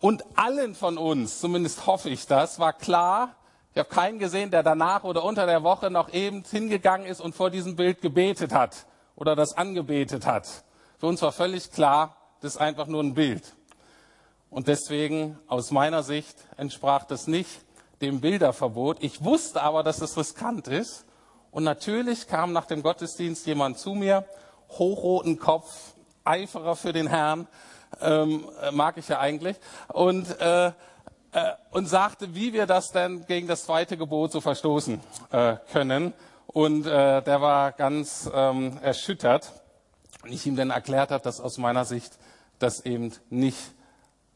Und 0.00 0.24
allen 0.34 0.74
von 0.74 0.98
uns, 0.98 1.38
zumindest 1.38 1.86
hoffe 1.86 2.10
ich 2.10 2.26
das, 2.26 2.58
war 2.58 2.72
klar, 2.72 3.36
ich 3.72 3.78
habe 3.78 3.88
keinen 3.88 4.18
gesehen, 4.18 4.50
der 4.50 4.64
danach 4.64 5.04
oder 5.04 5.22
unter 5.22 5.46
der 5.46 5.62
Woche 5.62 5.88
noch 5.88 6.12
eben 6.12 6.42
hingegangen 6.42 7.06
ist 7.06 7.20
und 7.20 7.36
vor 7.36 7.50
diesem 7.50 7.76
Bild 7.76 8.00
gebetet 8.00 8.52
hat 8.52 8.86
oder 9.14 9.36
das 9.36 9.56
angebetet 9.56 10.26
hat. 10.26 10.64
Für 10.98 11.06
uns 11.06 11.22
war 11.22 11.30
völlig 11.30 11.70
klar, 11.70 12.16
das 12.40 12.54
ist 12.54 12.60
einfach 12.60 12.88
nur 12.88 13.04
ein 13.04 13.14
Bild. 13.14 13.44
Und 14.50 14.66
deswegen, 14.66 15.38
aus 15.46 15.70
meiner 15.70 16.02
Sicht, 16.02 16.36
entsprach 16.56 17.04
das 17.04 17.28
nicht 17.28 17.60
dem 18.00 18.20
Bilderverbot. 18.20 19.04
Ich 19.04 19.22
wusste 19.22 19.62
aber, 19.62 19.84
dass 19.84 20.00
es 20.00 20.16
riskant 20.16 20.66
ist. 20.66 21.04
Und 21.52 21.62
natürlich 21.62 22.26
kam 22.26 22.52
nach 22.52 22.66
dem 22.66 22.82
Gottesdienst 22.82 23.46
jemand 23.46 23.78
zu 23.78 23.94
mir, 23.94 24.24
hochroten 24.70 25.38
Kopf, 25.38 25.94
Eiferer 26.24 26.76
für 26.76 26.92
den 26.92 27.06
Herrn, 27.06 27.46
ähm, 28.00 28.46
mag 28.72 28.96
ich 28.96 29.08
ja 29.08 29.20
eigentlich. 29.20 29.56
Und 29.88 30.40
äh, 30.40 30.72
äh, 31.36 31.52
und 31.70 31.86
sagte, 31.86 32.34
wie 32.34 32.54
wir 32.54 32.66
das 32.66 32.92
denn 32.92 33.26
gegen 33.26 33.46
das 33.46 33.64
zweite 33.64 33.98
Gebot 33.98 34.32
so 34.32 34.40
verstoßen 34.40 35.00
äh, 35.32 35.56
können. 35.70 36.14
Und 36.46 36.86
äh, 36.86 37.22
der 37.22 37.42
war 37.42 37.72
ganz 37.72 38.30
ähm, 38.32 38.78
erschüttert. 38.82 39.52
Und 40.22 40.32
ich 40.32 40.46
ihm 40.46 40.56
dann 40.56 40.70
erklärt 40.70 41.10
habe, 41.10 41.22
dass 41.22 41.40
aus 41.40 41.58
meiner 41.58 41.84
Sicht 41.84 42.18
das 42.58 42.86
eben 42.86 43.12
nicht 43.28 43.58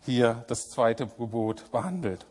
hier 0.05 0.45
das 0.49 0.69
zweite 0.69 1.07
Gebot 1.07 1.71
behandelt. 1.73 2.27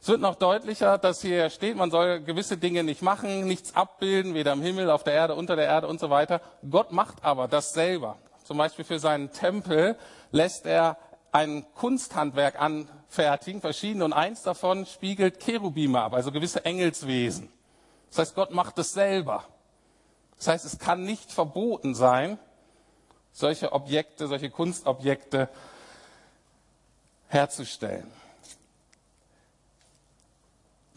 Es 0.00 0.08
wird 0.08 0.20
noch 0.20 0.36
deutlicher, 0.36 0.96
dass 0.96 1.20
hier 1.20 1.50
steht, 1.50 1.76
man 1.76 1.90
soll 1.90 2.20
gewisse 2.20 2.56
Dinge 2.56 2.84
nicht 2.84 3.02
machen, 3.02 3.46
nichts 3.46 3.74
abbilden, 3.74 4.34
weder 4.34 4.52
im 4.52 4.62
Himmel, 4.62 4.90
auf 4.90 5.02
der 5.02 5.14
Erde, 5.14 5.34
unter 5.34 5.56
der 5.56 5.66
Erde 5.66 5.88
und 5.88 5.98
so 5.98 6.08
weiter. 6.08 6.40
Gott 6.68 6.92
macht 6.92 7.24
aber 7.24 7.48
das 7.48 7.72
selber. 7.72 8.16
Zum 8.44 8.56
Beispiel 8.58 8.84
für 8.84 8.98
seinen 8.98 9.32
Tempel 9.32 9.96
lässt 10.30 10.66
er 10.66 10.96
ein 11.32 11.66
Kunsthandwerk 11.74 12.60
anfertigen, 12.60 13.60
verschiedene, 13.60 14.04
und 14.04 14.12
eins 14.12 14.42
davon 14.42 14.86
spiegelt 14.86 15.40
Cherubime 15.40 16.00
ab, 16.00 16.14
also 16.14 16.32
gewisse 16.32 16.64
Engelswesen. 16.64 17.52
Das 18.10 18.20
heißt, 18.20 18.34
Gott 18.34 18.52
macht 18.52 18.78
es 18.78 18.92
selber. 18.92 19.44
Das 20.38 20.48
heißt, 20.48 20.64
es 20.64 20.78
kann 20.78 21.04
nicht 21.04 21.30
verboten 21.30 21.94
sein, 21.94 22.38
solche 23.32 23.72
Objekte, 23.72 24.28
solche 24.28 24.50
Kunstobjekte 24.50 25.48
herzustellen. 27.28 28.10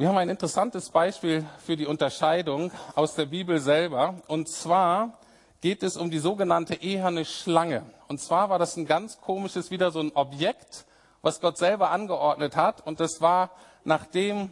Wir 0.02 0.08
haben 0.08 0.18
ein 0.18 0.30
interessantes 0.30 0.90
Beispiel 0.90 1.46
für 1.64 1.78
die 1.78 1.86
Unterscheidung 1.86 2.72
aus 2.96 3.14
der 3.14 3.28
Bibel 3.28 3.60
selber. 3.60 4.16
Und 4.28 4.50
zwar 4.50 5.20
geht 5.62 5.84
es 5.84 5.96
um 5.96 6.10
die 6.10 6.18
sogenannte 6.18 6.74
eherne 6.74 7.24
Schlange. 7.24 7.84
Und 8.08 8.20
zwar 8.20 8.50
war 8.50 8.58
das 8.58 8.76
ein 8.78 8.88
ganz 8.88 9.22
komisches, 9.22 9.70
wieder 9.70 9.92
so 9.92 10.00
ein 10.00 10.12
Objekt, 10.16 10.88
was 11.22 11.40
Gott 11.40 11.60
selber 11.60 11.92
angeordnet 11.92 12.56
hat. 12.56 12.84
Und 12.84 13.00
das 13.00 13.22
war, 13.22 13.52
nachdem 13.84 14.52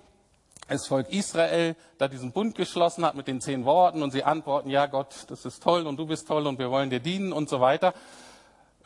das 0.68 0.86
Volk 0.86 1.10
Israel 1.10 1.75
da 1.98 2.08
diesen 2.08 2.32
Bund 2.32 2.53
geschlossen 2.53 3.03
hat 3.03 3.15
mit 3.15 3.27
den 3.27 3.41
zehn 3.41 3.65
Worten 3.65 4.03
und 4.03 4.12
sie 4.12 4.24
antworten, 4.24 4.70
ja 4.70 4.86
Gott, 4.86 5.25
das 5.29 5.46
ist 5.46 5.63
toll 5.63 5.88
und 5.88 5.98
du 5.98 6.06
bist 6.06 6.27
toll 6.27 6.46
und 6.46 6.60
wir 6.60 6.70
wollen 6.70 6.91
dir 6.91 7.00
dienen 7.00 7.34
und 7.34 7.50
so 7.50 7.60
weiter. 7.60 7.96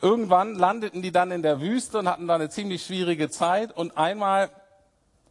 Irgendwann 0.00 0.54
landeten 0.54 1.02
die 1.02 1.12
dann 1.12 1.30
in 1.30 1.42
der 1.42 1.60
Wüste 1.60 1.98
und 1.98 2.08
hatten 2.08 2.26
da 2.26 2.36
eine 2.36 2.48
ziemlich 2.48 2.86
schwierige 2.86 3.28
Zeit 3.28 3.76
und 3.76 3.98
einmal 3.98 4.48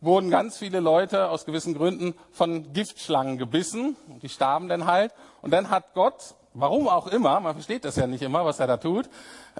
wurden 0.03 0.29
ganz 0.29 0.57
viele 0.57 0.79
Leute 0.79 1.29
aus 1.29 1.45
gewissen 1.45 1.73
Gründen 1.73 2.13
von 2.31 2.73
Giftschlangen 2.73 3.37
gebissen 3.37 3.95
die 4.21 4.29
starben 4.29 4.67
dann 4.67 4.85
halt. 4.85 5.13
Und 5.41 5.51
dann 5.51 5.69
hat 5.69 5.93
Gott, 5.93 6.35
warum 6.53 6.87
auch 6.87 7.07
immer, 7.07 7.39
man 7.39 7.53
versteht 7.53 7.85
das 7.85 7.95
ja 7.95 8.07
nicht 8.07 8.21
immer, 8.21 8.45
was 8.45 8.59
er 8.59 8.67
da 8.67 8.77
tut, 8.77 9.09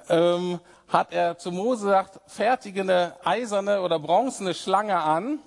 ähm, 0.08 0.60
hat 0.88 1.12
er 1.12 1.38
zu 1.38 1.50
Mose 1.50 1.86
gesagt, 1.86 2.20
fertige 2.26 2.82
eine 2.82 3.14
eiserne 3.24 3.80
oder 3.80 3.98
bronzene 3.98 4.54
Schlange 4.54 4.96
an 4.96 5.38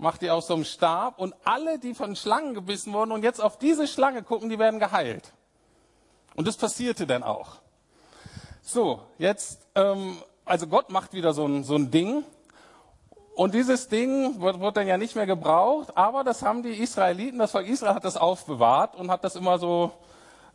macht 0.00 0.22
die 0.22 0.30
aus 0.30 0.46
so 0.46 0.54
einem 0.54 0.64
Stab 0.64 1.18
und 1.18 1.34
alle, 1.44 1.78
die 1.78 1.94
von 1.94 2.16
Schlangen 2.16 2.54
gebissen 2.54 2.92
wurden 2.92 3.12
und 3.12 3.22
jetzt 3.22 3.40
auf 3.40 3.58
diese 3.58 3.86
Schlange 3.86 4.22
gucken, 4.22 4.48
die 4.48 4.58
werden 4.58 4.80
geheilt. 4.80 5.32
Und 6.34 6.48
das 6.48 6.56
passierte 6.56 7.06
dann 7.06 7.22
auch. 7.22 7.56
So, 8.62 9.00
jetzt, 9.18 9.66
ähm, 9.74 10.16
also 10.44 10.66
Gott 10.66 10.90
macht 10.90 11.12
wieder 11.12 11.34
so 11.34 11.46
ein, 11.46 11.64
so 11.64 11.74
ein 11.74 11.90
Ding 11.90 12.24
und 13.40 13.54
dieses 13.54 13.88
Ding 13.88 14.38
wird, 14.42 14.60
wird 14.60 14.76
dann 14.76 14.86
ja 14.86 14.98
nicht 14.98 15.16
mehr 15.16 15.24
gebraucht, 15.24 15.96
aber 15.96 16.24
das 16.24 16.42
haben 16.42 16.62
die 16.62 16.74
Israeliten, 16.74 17.38
das 17.38 17.52
Volk 17.52 17.66
Israel 17.66 17.94
hat 17.94 18.04
das 18.04 18.18
aufbewahrt 18.18 18.96
und 18.96 19.10
hat 19.10 19.24
das 19.24 19.34
immer 19.34 19.58
so 19.58 19.92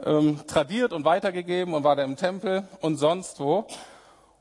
ähm, 0.05 0.39
tradiert 0.45 0.93
und 0.93 1.03
weitergegeben 1.03 1.73
und 1.73 1.83
war 1.83 1.95
da 1.95 2.03
im 2.03 2.15
Tempel 2.15 2.67
und 2.81 2.97
sonst 2.97 3.39
wo. 3.39 3.65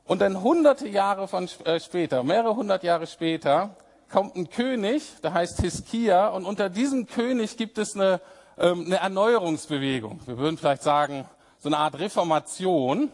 Und 0.03 0.21
dann 0.21 0.43
hunderte 0.43 0.87
Jahre 0.87 1.27
von 1.27 1.49
äh, 1.63 1.79
später, 1.79 2.21
mehrere 2.21 2.55
hundert 2.55 2.83
Jahre 2.83 3.07
später, 3.07 3.75
kommt 4.11 4.35
ein 4.35 4.47
König, 4.47 5.01
der 5.23 5.33
heißt 5.33 5.61
Hiskia, 5.61 6.27
und 6.27 6.45
unter 6.45 6.69
diesem 6.69 7.07
König 7.07 7.57
gibt 7.57 7.79
es 7.79 7.95
eine, 7.95 8.21
ähm, 8.59 8.85
eine 8.85 8.97
Erneuerungsbewegung. 8.97 10.19
Wir 10.27 10.37
würden 10.37 10.59
vielleicht 10.59 10.83
sagen, 10.83 11.25
so 11.57 11.69
eine 11.69 11.79
Art 11.79 11.97
Reformation. 11.97 13.09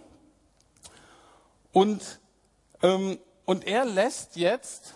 Und, 1.72 2.20
ähm, 2.84 3.18
und 3.46 3.66
er 3.66 3.86
lässt 3.86 4.36
jetzt, 4.36 4.96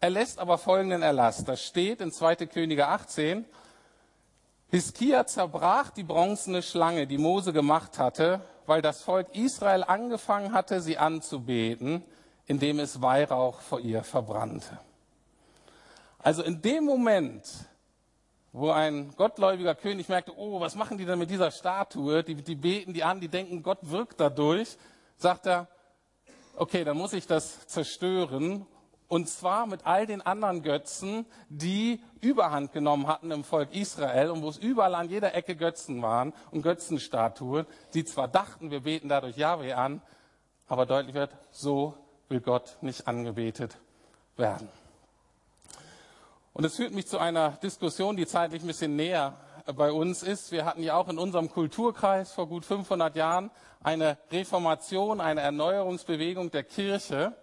er 0.00 0.10
lässt 0.10 0.38
aber 0.38 0.58
folgenden 0.58 1.02
Erlass. 1.02 1.44
Das 1.44 1.62
steht 1.62 2.00
in 2.00 2.12
2. 2.12 2.36
Könige 2.46 2.88
18. 2.88 3.44
Hiskia 4.70 5.26
zerbrach 5.26 5.90
die 5.90 6.02
bronzene 6.02 6.62
Schlange, 6.62 7.06
die 7.06 7.18
Mose 7.18 7.52
gemacht 7.52 7.98
hatte, 7.98 8.40
weil 8.66 8.82
das 8.82 9.02
Volk 9.02 9.34
Israel 9.34 9.84
angefangen 9.84 10.52
hatte, 10.52 10.80
sie 10.80 10.98
anzubeten, 10.98 12.02
indem 12.46 12.80
es 12.80 13.00
Weihrauch 13.00 13.60
vor 13.60 13.80
ihr 13.80 14.02
verbrannte. 14.02 14.78
Also 16.18 16.42
in 16.42 16.60
dem 16.60 16.84
Moment, 16.84 17.46
wo 18.52 18.70
ein 18.70 19.14
gottgläubiger 19.16 19.74
König 19.74 20.08
merkte, 20.08 20.36
oh, 20.36 20.60
was 20.60 20.74
machen 20.74 20.98
die 20.98 21.04
denn 21.04 21.18
mit 21.18 21.30
dieser 21.30 21.50
Statue? 21.52 22.24
Die, 22.24 22.34
die 22.34 22.54
beten 22.56 22.92
die 22.92 23.04
an, 23.04 23.20
die 23.20 23.28
denken, 23.28 23.62
Gott 23.62 23.78
wirkt 23.82 24.18
dadurch, 24.18 24.76
sagt 25.16 25.46
er, 25.46 25.68
okay, 26.56 26.82
dann 26.82 26.96
muss 26.96 27.12
ich 27.12 27.26
das 27.26 27.66
zerstören. 27.66 28.66
Und 29.08 29.28
zwar 29.28 29.66
mit 29.66 29.86
all 29.86 30.06
den 30.06 30.20
anderen 30.20 30.62
Götzen, 30.62 31.26
die 31.48 32.00
Überhand 32.20 32.72
genommen 32.72 33.06
hatten 33.06 33.30
im 33.30 33.44
Volk 33.44 33.72
Israel 33.72 34.30
und 34.30 34.42
wo 34.42 34.48
es 34.48 34.58
überall 34.58 34.94
an 34.96 35.08
jeder 35.08 35.34
Ecke 35.34 35.54
Götzen 35.54 36.02
waren 36.02 36.32
und 36.50 36.62
Götzenstatuen, 36.62 37.66
die 37.94 38.04
zwar 38.04 38.26
dachten, 38.26 38.70
wir 38.70 38.80
beten 38.80 39.08
dadurch 39.08 39.36
Yahweh 39.36 39.74
an, 39.74 40.02
aber 40.66 40.86
deutlich 40.86 41.14
wird, 41.14 41.30
so 41.52 41.94
will 42.28 42.40
Gott 42.40 42.78
nicht 42.80 43.06
angebetet 43.06 43.78
werden. 44.36 44.68
Und 46.52 46.64
es 46.64 46.76
führt 46.76 46.92
mich 46.92 47.06
zu 47.06 47.18
einer 47.18 47.50
Diskussion, 47.62 48.16
die 48.16 48.26
zeitlich 48.26 48.62
ein 48.62 48.66
bisschen 48.66 48.96
näher 48.96 49.38
bei 49.74 49.92
uns 49.92 50.22
ist. 50.22 50.52
Wir 50.52 50.64
hatten 50.64 50.82
ja 50.82 50.96
auch 50.96 51.08
in 51.08 51.18
unserem 51.18 51.50
Kulturkreis 51.50 52.32
vor 52.32 52.48
gut 52.48 52.64
500 52.64 53.14
Jahren 53.14 53.50
eine 53.82 54.16
Reformation, 54.32 55.20
eine 55.20 55.42
Erneuerungsbewegung 55.42 56.50
der 56.50 56.64
Kirche. 56.64 57.36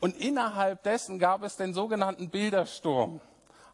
Und 0.00 0.16
innerhalb 0.16 0.82
dessen 0.82 1.18
gab 1.18 1.42
es 1.42 1.56
den 1.56 1.74
sogenannten 1.74 2.30
Bildersturm. 2.30 3.20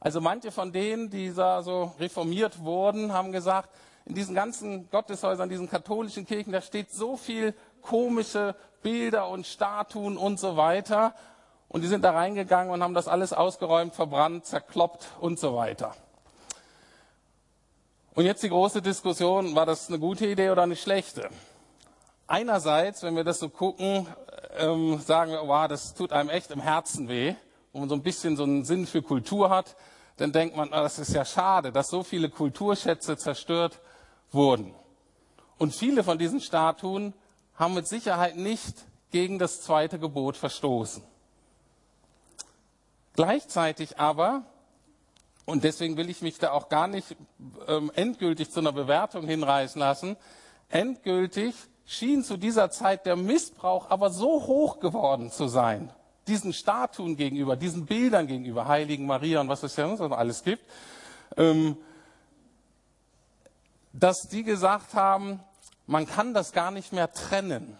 Also 0.00 0.20
manche 0.20 0.50
von 0.50 0.72
denen, 0.72 1.10
die 1.10 1.34
da 1.34 1.62
so 1.62 1.94
reformiert 1.98 2.60
wurden, 2.60 3.12
haben 3.12 3.32
gesagt, 3.32 3.70
in 4.06 4.14
diesen 4.14 4.34
ganzen 4.34 4.90
Gotteshäusern, 4.90 5.48
diesen 5.48 5.68
katholischen 5.68 6.26
Kirchen, 6.26 6.52
da 6.52 6.60
steht 6.60 6.92
so 6.92 7.16
viel 7.16 7.54
komische 7.80 8.54
Bilder 8.82 9.28
und 9.28 9.46
Statuen 9.46 10.16
und 10.16 10.38
so 10.38 10.56
weiter. 10.56 11.14
Und 11.68 11.82
die 11.82 11.88
sind 11.88 12.04
da 12.04 12.12
reingegangen 12.12 12.72
und 12.72 12.82
haben 12.82 12.94
das 12.94 13.08
alles 13.08 13.32
ausgeräumt, 13.32 13.94
verbrannt, 13.94 14.46
zerkloppt 14.46 15.06
und 15.20 15.38
so 15.38 15.56
weiter. 15.56 15.94
Und 18.14 18.26
jetzt 18.26 18.42
die 18.42 18.48
große 18.48 18.80
Diskussion, 18.80 19.56
war 19.56 19.66
das 19.66 19.88
eine 19.88 19.98
gute 19.98 20.26
Idee 20.26 20.50
oder 20.50 20.62
eine 20.62 20.76
schlechte? 20.76 21.28
Einerseits, 22.26 23.02
wenn 23.02 23.16
wir 23.16 23.24
das 23.24 23.38
so 23.40 23.48
gucken, 23.48 24.06
ähm, 24.56 24.98
sagen 25.00 25.32
wir, 25.32 25.46
wow, 25.46 25.68
das 25.68 25.94
tut 25.94 26.12
einem 26.12 26.28
echt 26.28 26.50
im 26.50 26.60
Herzen 26.60 27.08
weh, 27.08 27.34
wo 27.72 27.80
man 27.80 27.88
so 27.88 27.94
ein 27.94 28.02
bisschen 28.02 28.36
so 28.36 28.44
einen 28.44 28.64
Sinn 28.64 28.86
für 28.86 29.02
Kultur 29.02 29.50
hat, 29.50 29.76
dann 30.16 30.32
denkt 30.32 30.56
man, 30.56 30.70
das 30.70 30.98
ist 30.98 31.12
ja 31.12 31.24
schade, 31.24 31.72
dass 31.72 31.88
so 31.88 32.02
viele 32.02 32.28
Kulturschätze 32.28 33.16
zerstört 33.16 33.80
wurden. 34.30 34.74
Und 35.58 35.74
viele 35.74 36.04
von 36.04 36.18
diesen 36.18 36.40
Statuen 36.40 37.14
haben 37.56 37.74
mit 37.74 37.88
Sicherheit 37.88 38.36
nicht 38.36 38.76
gegen 39.10 39.38
das 39.38 39.62
zweite 39.62 39.98
Gebot 39.98 40.36
verstoßen. 40.36 41.02
Gleichzeitig 43.14 43.98
aber, 43.98 44.44
und 45.44 45.62
deswegen 45.62 45.96
will 45.96 46.10
ich 46.10 46.20
mich 46.20 46.38
da 46.38 46.50
auch 46.50 46.68
gar 46.68 46.88
nicht 46.88 47.16
ähm, 47.68 47.92
endgültig 47.94 48.50
zu 48.50 48.60
einer 48.60 48.72
Bewertung 48.72 49.26
hinreißen 49.26 49.78
lassen, 49.78 50.16
endgültig 50.68 51.54
schien 51.86 52.24
zu 52.24 52.36
dieser 52.36 52.70
Zeit 52.70 53.06
der 53.06 53.16
Missbrauch 53.16 53.90
aber 53.90 54.10
so 54.10 54.46
hoch 54.46 54.80
geworden 54.80 55.30
zu 55.30 55.48
sein, 55.48 55.90
diesen 56.26 56.52
Statuen 56.52 57.16
gegenüber, 57.16 57.56
diesen 57.56 57.86
Bildern 57.86 58.26
gegenüber, 58.26 58.66
Heiligen 58.66 59.06
Maria 59.06 59.40
und 59.40 59.48
was 59.48 59.62
es 59.62 59.76
ja 59.76 59.94
sonst 59.96 60.12
alles 60.12 60.42
gibt, 60.42 60.62
ähm, 61.36 61.76
dass 63.92 64.28
die 64.28 64.42
gesagt 64.42 64.94
haben, 64.94 65.40
man 65.86 66.06
kann 66.06 66.34
das 66.34 66.52
gar 66.52 66.70
nicht 66.70 66.92
mehr 66.92 67.12
trennen. 67.12 67.76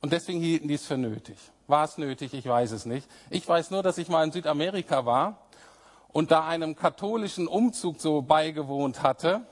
Und 0.00 0.12
deswegen 0.12 0.40
hielten 0.40 0.68
die 0.68 0.74
es 0.74 0.86
für 0.86 0.98
nötig. 0.98 1.36
War 1.66 1.84
es 1.84 1.98
nötig? 1.98 2.34
Ich 2.34 2.46
weiß 2.46 2.70
es 2.72 2.86
nicht. 2.86 3.08
Ich 3.30 3.48
weiß 3.48 3.70
nur, 3.70 3.82
dass 3.82 3.98
ich 3.98 4.08
mal 4.08 4.24
in 4.24 4.30
Südamerika 4.30 5.04
war 5.04 5.46
und 6.12 6.30
da 6.30 6.46
einem 6.46 6.76
katholischen 6.76 7.48
Umzug 7.48 8.00
so 8.00 8.22
beigewohnt 8.22 9.02
hatte. 9.02 9.46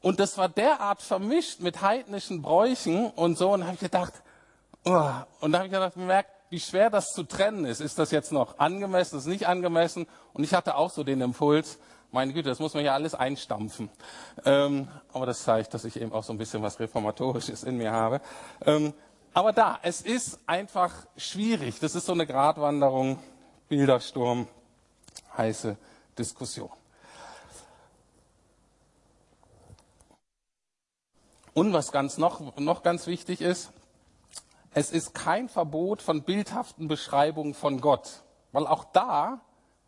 Und 0.00 0.20
das 0.20 0.38
war 0.38 0.48
derart 0.48 1.02
vermischt 1.02 1.60
mit 1.60 1.82
heidnischen 1.82 2.42
Bräuchen 2.42 3.10
und 3.10 3.36
so. 3.36 3.52
Und 3.52 3.64
habe 3.64 3.74
ich 3.74 3.80
gedacht, 3.80 4.14
oh. 4.84 5.10
und 5.40 5.52
da 5.52 5.58
habe 5.58 5.66
ich 5.66 5.72
gedacht, 5.72 5.94
gemerkt, 5.94 6.30
wie 6.50 6.60
schwer 6.60 6.90
das 6.90 7.12
zu 7.12 7.24
trennen 7.24 7.64
ist. 7.64 7.80
Ist 7.80 7.98
das 7.98 8.10
jetzt 8.10 8.32
noch 8.32 8.58
angemessen, 8.58 9.18
ist 9.18 9.26
nicht 9.26 9.46
angemessen? 9.46 10.06
Und 10.32 10.44
ich 10.44 10.54
hatte 10.54 10.76
auch 10.76 10.90
so 10.90 11.04
den 11.04 11.20
Impuls, 11.20 11.78
meine 12.10 12.32
Güte, 12.32 12.48
das 12.48 12.58
muss 12.58 12.72
man 12.72 12.84
ja 12.84 12.94
alles 12.94 13.14
einstampfen. 13.14 13.90
Ähm, 14.44 14.88
aber 15.12 15.26
das 15.26 15.42
zeigt, 15.42 15.74
dass 15.74 15.84
ich 15.84 16.00
eben 16.00 16.12
auch 16.12 16.24
so 16.24 16.32
ein 16.32 16.38
bisschen 16.38 16.62
was 16.62 16.80
Reformatorisches 16.80 17.64
in 17.64 17.76
mir 17.76 17.92
habe. 17.92 18.20
Ähm, 18.64 18.94
aber 19.34 19.52
da, 19.52 19.78
es 19.82 20.00
ist 20.00 20.40
einfach 20.46 20.92
schwierig. 21.16 21.80
Das 21.80 21.94
ist 21.94 22.06
so 22.06 22.12
eine 22.12 22.26
Gratwanderung, 22.26 23.18
Bildersturm, 23.68 24.48
heiße 25.36 25.76
Diskussion. 26.18 26.70
Und 31.58 31.72
was 31.72 31.90
ganz 31.90 32.18
noch, 32.18 32.56
noch 32.58 32.84
ganz 32.84 33.08
wichtig 33.08 33.40
ist, 33.40 33.72
es 34.74 34.92
ist 34.92 35.12
kein 35.12 35.48
Verbot 35.48 36.02
von 36.02 36.22
bildhaften 36.22 36.86
Beschreibungen 36.86 37.52
von 37.52 37.80
Gott, 37.80 38.22
weil 38.52 38.64
auch 38.64 38.84
da 38.92 39.40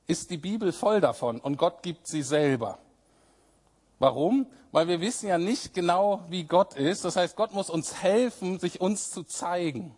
ist 0.08 0.32
die 0.32 0.36
Bibel 0.36 0.72
voll 0.72 1.00
davon 1.00 1.38
und 1.38 1.58
Gott 1.58 1.84
gibt 1.84 2.08
sie 2.08 2.24
selber. 2.24 2.78
Warum? 4.00 4.48
Weil 4.72 4.88
wir 4.88 5.00
wissen 5.00 5.28
ja 5.28 5.38
nicht 5.38 5.72
genau, 5.72 6.24
wie 6.28 6.42
Gott 6.42 6.74
ist. 6.74 7.04
Das 7.04 7.14
heißt, 7.14 7.36
Gott 7.36 7.54
muss 7.54 7.70
uns 7.70 8.02
helfen, 8.02 8.58
sich 8.58 8.80
uns 8.80 9.12
zu 9.12 9.22
zeigen. 9.22 9.96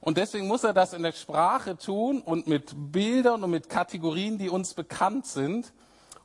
Und 0.00 0.18
deswegen 0.18 0.48
muss 0.48 0.64
er 0.64 0.72
das 0.72 0.94
in 0.94 1.04
der 1.04 1.12
Sprache 1.12 1.76
tun 1.76 2.20
und 2.22 2.48
mit 2.48 2.72
Bildern 2.74 3.44
und 3.44 3.52
mit 3.52 3.68
Kategorien, 3.68 4.36
die 4.36 4.48
uns 4.48 4.74
bekannt 4.74 5.26
sind. 5.26 5.72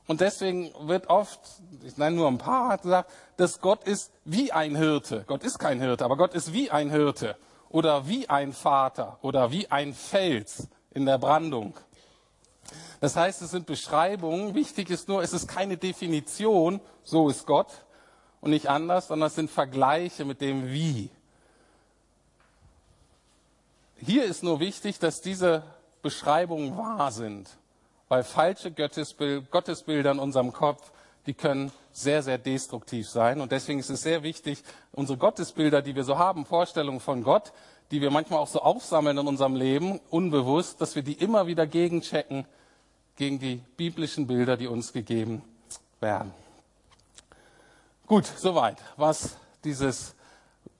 Und 0.05 0.21
deswegen 0.21 0.71
wird 0.81 1.07
oft, 1.07 1.39
ich 1.83 1.97
nenne 1.97 2.15
nur 2.15 2.27
ein 2.27 2.37
paar, 2.37 2.77
gesagt, 2.77 3.09
dass 3.37 3.61
Gott 3.61 3.85
ist 3.85 4.11
wie 4.25 4.51
ein 4.51 4.75
Hirte. 4.75 5.23
Gott 5.27 5.43
ist 5.43 5.59
kein 5.59 5.79
Hirte, 5.79 6.03
aber 6.03 6.17
Gott 6.17 6.33
ist 6.33 6.51
wie 6.51 6.71
ein 6.71 6.89
Hirte 6.89 7.37
oder 7.69 8.07
wie 8.07 8.29
ein 8.29 8.53
Vater 8.53 9.17
oder 9.21 9.51
wie 9.51 9.71
ein 9.71 9.93
Fels 9.93 10.67
in 10.91 11.05
der 11.05 11.17
Brandung. 11.17 11.73
Das 12.99 13.15
heißt, 13.15 13.41
es 13.41 13.51
sind 13.51 13.65
Beschreibungen. 13.65 14.55
Wichtig 14.55 14.89
ist 14.89 15.07
nur, 15.07 15.23
es 15.23 15.33
ist 15.33 15.47
keine 15.47 15.77
Definition, 15.77 16.81
so 17.03 17.29
ist 17.29 17.45
Gott 17.45 17.85
und 18.41 18.51
nicht 18.51 18.69
anders, 18.69 19.07
sondern 19.07 19.27
es 19.27 19.35
sind 19.35 19.49
Vergleiche 19.49 20.25
mit 20.25 20.41
dem 20.41 20.69
Wie. 20.69 21.09
Hier 23.97 24.25
ist 24.25 24.43
nur 24.43 24.59
wichtig, 24.59 24.99
dass 24.99 25.21
diese 25.21 25.63
Beschreibungen 26.01 26.77
wahr 26.77 27.11
sind, 27.11 27.49
weil 28.13 28.23
falsche 28.23 28.71
Gottesbilder 28.71 30.11
in 30.11 30.19
unserem 30.19 30.53
Kopf, 30.53 30.91
die 31.25 31.33
können 31.33 31.71
sehr, 31.93 32.21
sehr 32.21 32.37
destruktiv 32.37 33.09
sein. 33.09 33.41
Und 33.41 33.51
deswegen 33.51 33.79
ist 33.79 33.89
es 33.89 34.03
sehr 34.03 34.21
wichtig, 34.21 34.63
unsere 34.91 35.17
Gottesbilder, 35.17 35.81
die 35.81 35.95
wir 35.95 36.03
so 36.03 36.19
haben, 36.19 36.45
Vorstellungen 36.45 36.99
von 36.99 37.23
Gott, 37.23 37.53
die 37.89 38.01
wir 38.01 38.11
manchmal 38.11 38.37
auch 38.37 38.47
so 38.47 38.61
aufsammeln 38.61 39.17
in 39.17 39.27
unserem 39.27 39.55
Leben, 39.55 39.99
unbewusst, 40.11 40.79
dass 40.79 40.95
wir 40.95 41.01
die 41.01 41.13
immer 41.13 41.47
wieder 41.47 41.65
gegenchecken 41.65 42.45
gegen 43.15 43.39
die 43.39 43.63
biblischen 43.77 44.27
Bilder, 44.27 44.57
die 44.57 44.67
uns 44.67 44.93
gegeben 44.93 45.41
werden. 45.99 46.35
Gut, 48.05 48.27
soweit, 48.27 48.77
was 48.95 49.37
dieses 49.63 50.13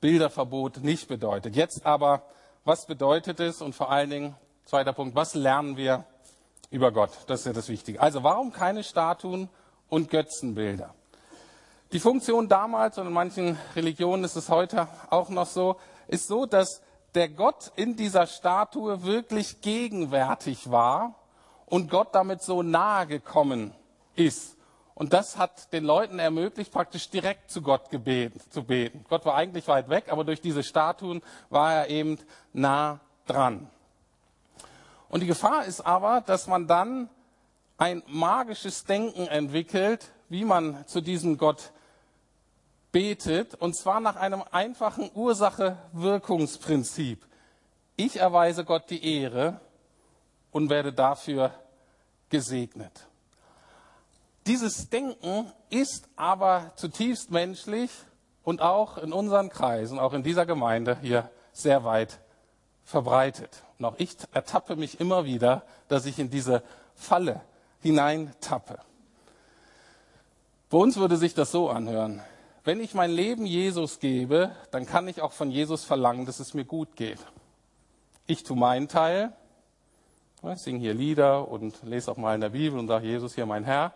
Bilderverbot 0.02 0.84
nicht 0.84 1.08
bedeutet. 1.08 1.56
Jetzt 1.56 1.84
aber 1.84 2.22
was 2.64 2.86
bedeutet 2.86 3.40
es? 3.40 3.60
Und 3.64 3.74
vor 3.74 3.90
allen 3.90 4.12
Dingen, 4.12 4.36
zweiter 4.66 4.94
Punkt, 4.94 5.16
was 5.16 5.34
lernen 5.34 5.78
wir 5.78 6.06
über 6.74 6.92
Gott? 6.92 7.12
Das 7.28 7.42
ist 7.42 7.46
ja 7.46 7.54
das 7.54 7.70
Wichtige. 7.70 8.02
Also 8.02 8.24
warum 8.24 8.52
keine 8.52 8.84
Statuen 8.84 9.48
und 9.90 10.10
Götzenbilder? 10.10 10.94
Die 11.94 12.00
Funktion 12.00 12.50
damals 12.50 12.98
und 12.98 13.08
in 13.08 13.14
manchen 13.14 13.58
Religionen 13.76 14.24
ist 14.24 14.36
es 14.36 14.50
heute 14.50 14.88
auch 15.12 15.30
noch 15.30 15.46
so, 15.46 15.78
ist 16.08 16.28
so, 16.28 16.48
dass 16.48 16.82
der 17.14 17.30
Gott 17.30 17.72
in 17.76 17.96
dieser 17.96 18.26
Statue 18.26 19.04
wirklich 19.04 19.62
gegenwärtig 19.62 20.72
war 20.72 21.14
und 21.68 21.92
Gott 21.92 22.16
damit 22.16 22.42
so 22.42 22.64
nahe 22.64 23.06
gekommen 23.06 23.76
ist. 24.16 24.58
Und 24.96 25.14
das 25.14 25.38
hat 25.38 25.72
den 25.74 25.84
Leuten 25.84 26.18
ermöglicht, 26.18 26.72
praktisch 26.72 27.10
direkt 27.10 27.52
zu 27.52 27.62
Gott 27.62 27.92
gebeten, 27.92 28.40
zu 28.50 28.64
beten. 28.64 29.06
Gott 29.10 29.26
war 29.26 29.36
eigentlich 29.36 29.68
weit 29.68 29.90
weg, 29.90 30.06
aber 30.10 30.24
durch 30.24 30.42
diese 30.42 30.64
Statuen 30.64 31.22
war 31.50 31.74
er 31.74 31.90
eben 31.90 32.18
nah 32.54 33.00
dran. 33.26 33.70
Und 35.14 35.20
die 35.20 35.28
Gefahr 35.28 35.66
ist 35.66 35.82
aber, 35.82 36.22
dass 36.22 36.48
man 36.48 36.66
dann 36.66 37.08
ein 37.78 38.02
magisches 38.08 38.84
Denken 38.84 39.28
entwickelt, 39.28 40.12
wie 40.28 40.44
man 40.44 40.88
zu 40.88 41.02
diesem 41.02 41.38
Gott 41.38 41.72
betet, 42.92 43.54
und 43.54 43.76
zwar 43.76 44.00
nach 44.00 44.16
einem 44.16 44.44
einfachen 44.50 45.12
Ursache-Wirkungsprinzip. 45.14 47.24
Ich 47.96 48.20
erweise 48.20 48.66
Gott 48.66 48.90
die 48.90 49.22
Ehre 49.22 49.62
und 50.50 50.72
werde 50.72 50.92
dafür 50.92 51.54
gesegnet. 52.30 53.08
Dieses 54.48 54.90
Denken 54.90 55.54
ist 55.70 56.10
aber 56.16 56.72
zutiefst 56.76 57.30
menschlich 57.30 57.92
und 58.44 58.64
auch 58.64 58.98
in 58.98 59.14
unseren 59.14 59.50
Kreisen, 59.50 60.00
auch 60.00 60.14
in 60.14 60.24
dieser 60.24 60.48
Gemeinde 60.48 60.98
hier 61.02 61.30
sehr 61.52 61.84
weit 61.84 62.20
verbreitet. 62.84 63.62
Auch 63.86 63.96
ich 63.98 64.16
ertappe 64.32 64.76
mich 64.76 65.00
immer 65.00 65.26
wieder, 65.26 65.64
dass 65.88 66.06
ich 66.06 66.20
in 66.20 66.30
diese 66.30 66.64
Falle 66.96 67.42
hineintappe. 67.82 68.80
Bei 70.70 70.78
uns 70.78 70.98
würde 70.98 71.18
sich 71.18 71.34
das 71.34 71.52
so 71.52 71.70
anhören. 71.70 72.22
Wenn 72.64 72.80
ich 72.80 72.94
mein 72.94 73.12
Leben 73.12 73.46
Jesus 73.46 74.00
gebe, 74.00 74.52
dann 74.72 74.86
kann 74.86 75.08
ich 75.08 75.22
auch 75.22 75.34
von 75.34 75.52
Jesus 75.52 75.84
verlangen, 75.84 76.26
dass 76.26 76.40
es 76.40 76.54
mir 76.54 76.64
gut 76.66 76.96
geht. 76.96 77.20
Ich 78.26 78.44
tue 78.44 78.56
meinen 78.56 78.88
Teil, 78.88 79.34
singe 80.56 80.80
hier 80.80 80.94
Lieder 80.94 81.48
und 81.48 81.84
lese 81.84 82.12
auch 82.12 82.18
mal 82.18 82.36
in 82.36 82.42
der 82.42 82.50
Bibel 82.50 82.80
und 82.80 82.88
sage, 82.88 83.08
Jesus 83.08 83.36
hier 83.36 83.46
mein 83.46 83.66
Herr. 83.66 83.94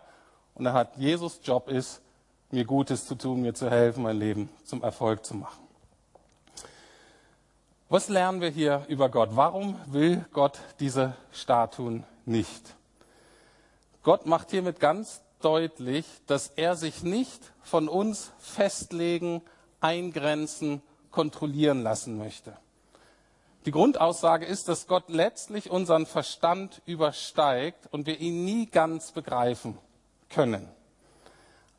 Und 0.54 0.66
er 0.66 0.72
hat 0.72 0.96
Jesus 0.96 1.40
Job 1.42 1.68
ist, 1.68 2.02
mir 2.50 2.64
Gutes 2.64 3.06
zu 3.06 3.14
tun, 3.14 3.42
mir 3.42 3.54
zu 3.54 3.70
helfen, 3.70 4.02
mein 4.02 4.18
Leben 4.18 4.48
zum 4.64 4.82
Erfolg 4.82 5.24
zu 5.24 5.34
machen. 5.34 5.67
Was 7.90 8.10
lernen 8.10 8.42
wir 8.42 8.50
hier 8.50 8.84
über 8.88 9.08
Gott? 9.08 9.30
Warum 9.32 9.80
will 9.86 10.22
Gott 10.34 10.58
diese 10.78 11.14
Statuen 11.32 12.04
nicht? 12.26 12.74
Gott 14.02 14.26
macht 14.26 14.50
hiermit 14.50 14.78
ganz 14.78 15.22
deutlich, 15.40 16.04
dass 16.26 16.48
er 16.48 16.76
sich 16.76 17.02
nicht 17.02 17.40
von 17.62 17.88
uns 17.88 18.30
festlegen, 18.38 19.40
eingrenzen, 19.80 20.82
kontrollieren 21.10 21.82
lassen 21.82 22.18
möchte. 22.18 22.58
Die 23.64 23.70
Grundaussage 23.70 24.44
ist, 24.44 24.68
dass 24.68 24.86
Gott 24.86 25.04
letztlich 25.08 25.70
unseren 25.70 26.04
Verstand 26.04 26.82
übersteigt 26.84 27.88
und 27.90 28.06
wir 28.06 28.20
ihn 28.20 28.44
nie 28.44 28.66
ganz 28.66 29.12
begreifen 29.12 29.78
können. 30.28 30.68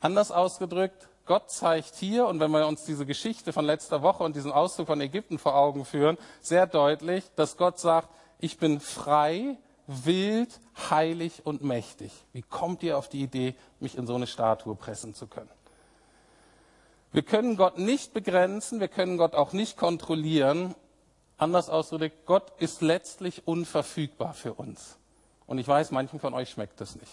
Anders 0.00 0.32
ausgedrückt, 0.32 1.08
Gott 1.30 1.48
zeigt 1.48 1.94
hier, 1.94 2.26
und 2.26 2.40
wenn 2.40 2.50
wir 2.50 2.66
uns 2.66 2.82
diese 2.82 3.06
Geschichte 3.06 3.52
von 3.52 3.64
letzter 3.64 4.02
Woche 4.02 4.24
und 4.24 4.34
diesen 4.34 4.50
Auszug 4.50 4.88
von 4.88 5.00
Ägypten 5.00 5.38
vor 5.38 5.54
Augen 5.54 5.84
führen, 5.84 6.18
sehr 6.40 6.66
deutlich, 6.66 7.22
dass 7.36 7.56
Gott 7.56 7.78
sagt, 7.78 8.08
ich 8.40 8.58
bin 8.58 8.80
frei, 8.80 9.56
wild, 9.86 10.58
heilig 10.90 11.46
und 11.46 11.62
mächtig. 11.62 12.10
Wie 12.32 12.42
kommt 12.42 12.82
ihr 12.82 12.98
auf 12.98 13.08
die 13.08 13.22
Idee, 13.22 13.54
mich 13.78 13.96
in 13.96 14.08
so 14.08 14.16
eine 14.16 14.26
Statue 14.26 14.74
pressen 14.74 15.14
zu 15.14 15.28
können? 15.28 15.52
Wir 17.12 17.22
können 17.22 17.56
Gott 17.56 17.78
nicht 17.78 18.12
begrenzen, 18.12 18.80
wir 18.80 18.88
können 18.88 19.16
Gott 19.16 19.36
auch 19.36 19.52
nicht 19.52 19.76
kontrollieren. 19.76 20.74
Anders 21.38 21.70
ausgedrückt, 21.70 22.26
Gott 22.26 22.50
ist 22.58 22.82
letztlich 22.82 23.46
unverfügbar 23.46 24.34
für 24.34 24.54
uns. 24.54 24.98
Und 25.46 25.58
ich 25.58 25.68
weiß, 25.68 25.92
manchen 25.92 26.18
von 26.18 26.34
euch 26.34 26.50
schmeckt 26.50 26.80
das 26.80 26.96
nicht. 26.96 27.12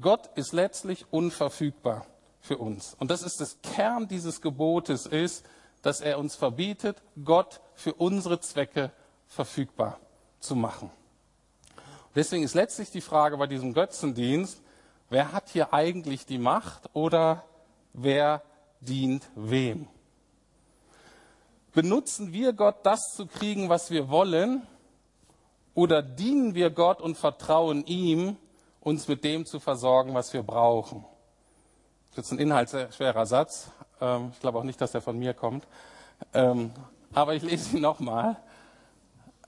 Gott 0.00 0.30
ist 0.36 0.54
letztlich 0.54 1.04
unverfügbar 1.10 2.06
für 2.42 2.58
uns. 2.58 2.94
Und 2.98 3.10
das 3.10 3.22
ist 3.22 3.40
das 3.40 3.62
Kern 3.62 4.08
dieses 4.08 4.42
Gebotes 4.42 5.06
ist, 5.06 5.46
dass 5.80 6.00
er 6.00 6.18
uns 6.18 6.34
verbietet, 6.34 7.00
Gott 7.24 7.60
für 7.74 7.94
unsere 7.94 8.40
Zwecke 8.40 8.90
verfügbar 9.28 9.98
zu 10.40 10.54
machen. 10.54 10.90
Deswegen 12.14 12.42
ist 12.42 12.54
letztlich 12.54 12.90
die 12.90 13.00
Frage 13.00 13.38
bei 13.38 13.46
diesem 13.46 13.72
Götzendienst, 13.72 14.60
wer 15.08 15.32
hat 15.32 15.48
hier 15.48 15.72
eigentlich 15.72 16.26
die 16.26 16.38
Macht 16.38 16.90
oder 16.92 17.44
wer 17.94 18.42
dient 18.80 19.30
wem? 19.34 19.88
Benutzen 21.72 22.32
wir 22.32 22.52
Gott, 22.52 22.84
das 22.84 23.14
zu 23.14 23.26
kriegen, 23.26 23.70
was 23.70 23.90
wir 23.90 24.10
wollen, 24.10 24.66
oder 25.74 26.02
dienen 26.02 26.54
wir 26.54 26.68
Gott 26.70 27.00
und 27.00 27.16
vertrauen 27.16 27.86
ihm, 27.86 28.36
uns 28.80 29.08
mit 29.08 29.24
dem 29.24 29.46
zu 29.46 29.58
versorgen, 29.58 30.12
was 30.12 30.32
wir 30.34 30.42
brauchen. 30.42 31.04
Das 32.14 32.26
ist 32.26 32.32
ein 32.32 32.38
inhaltsschwerer 32.38 33.24
Satz. 33.24 33.70
Ähm, 34.00 34.30
ich 34.32 34.40
glaube 34.40 34.58
auch 34.58 34.64
nicht, 34.64 34.80
dass 34.80 34.94
er 34.94 35.00
von 35.00 35.18
mir 35.18 35.32
kommt. 35.32 35.66
Ähm, 36.34 36.70
aber 37.14 37.34
ich 37.34 37.42
lese 37.42 37.76
ihn 37.76 37.82
nochmal, 37.82 38.36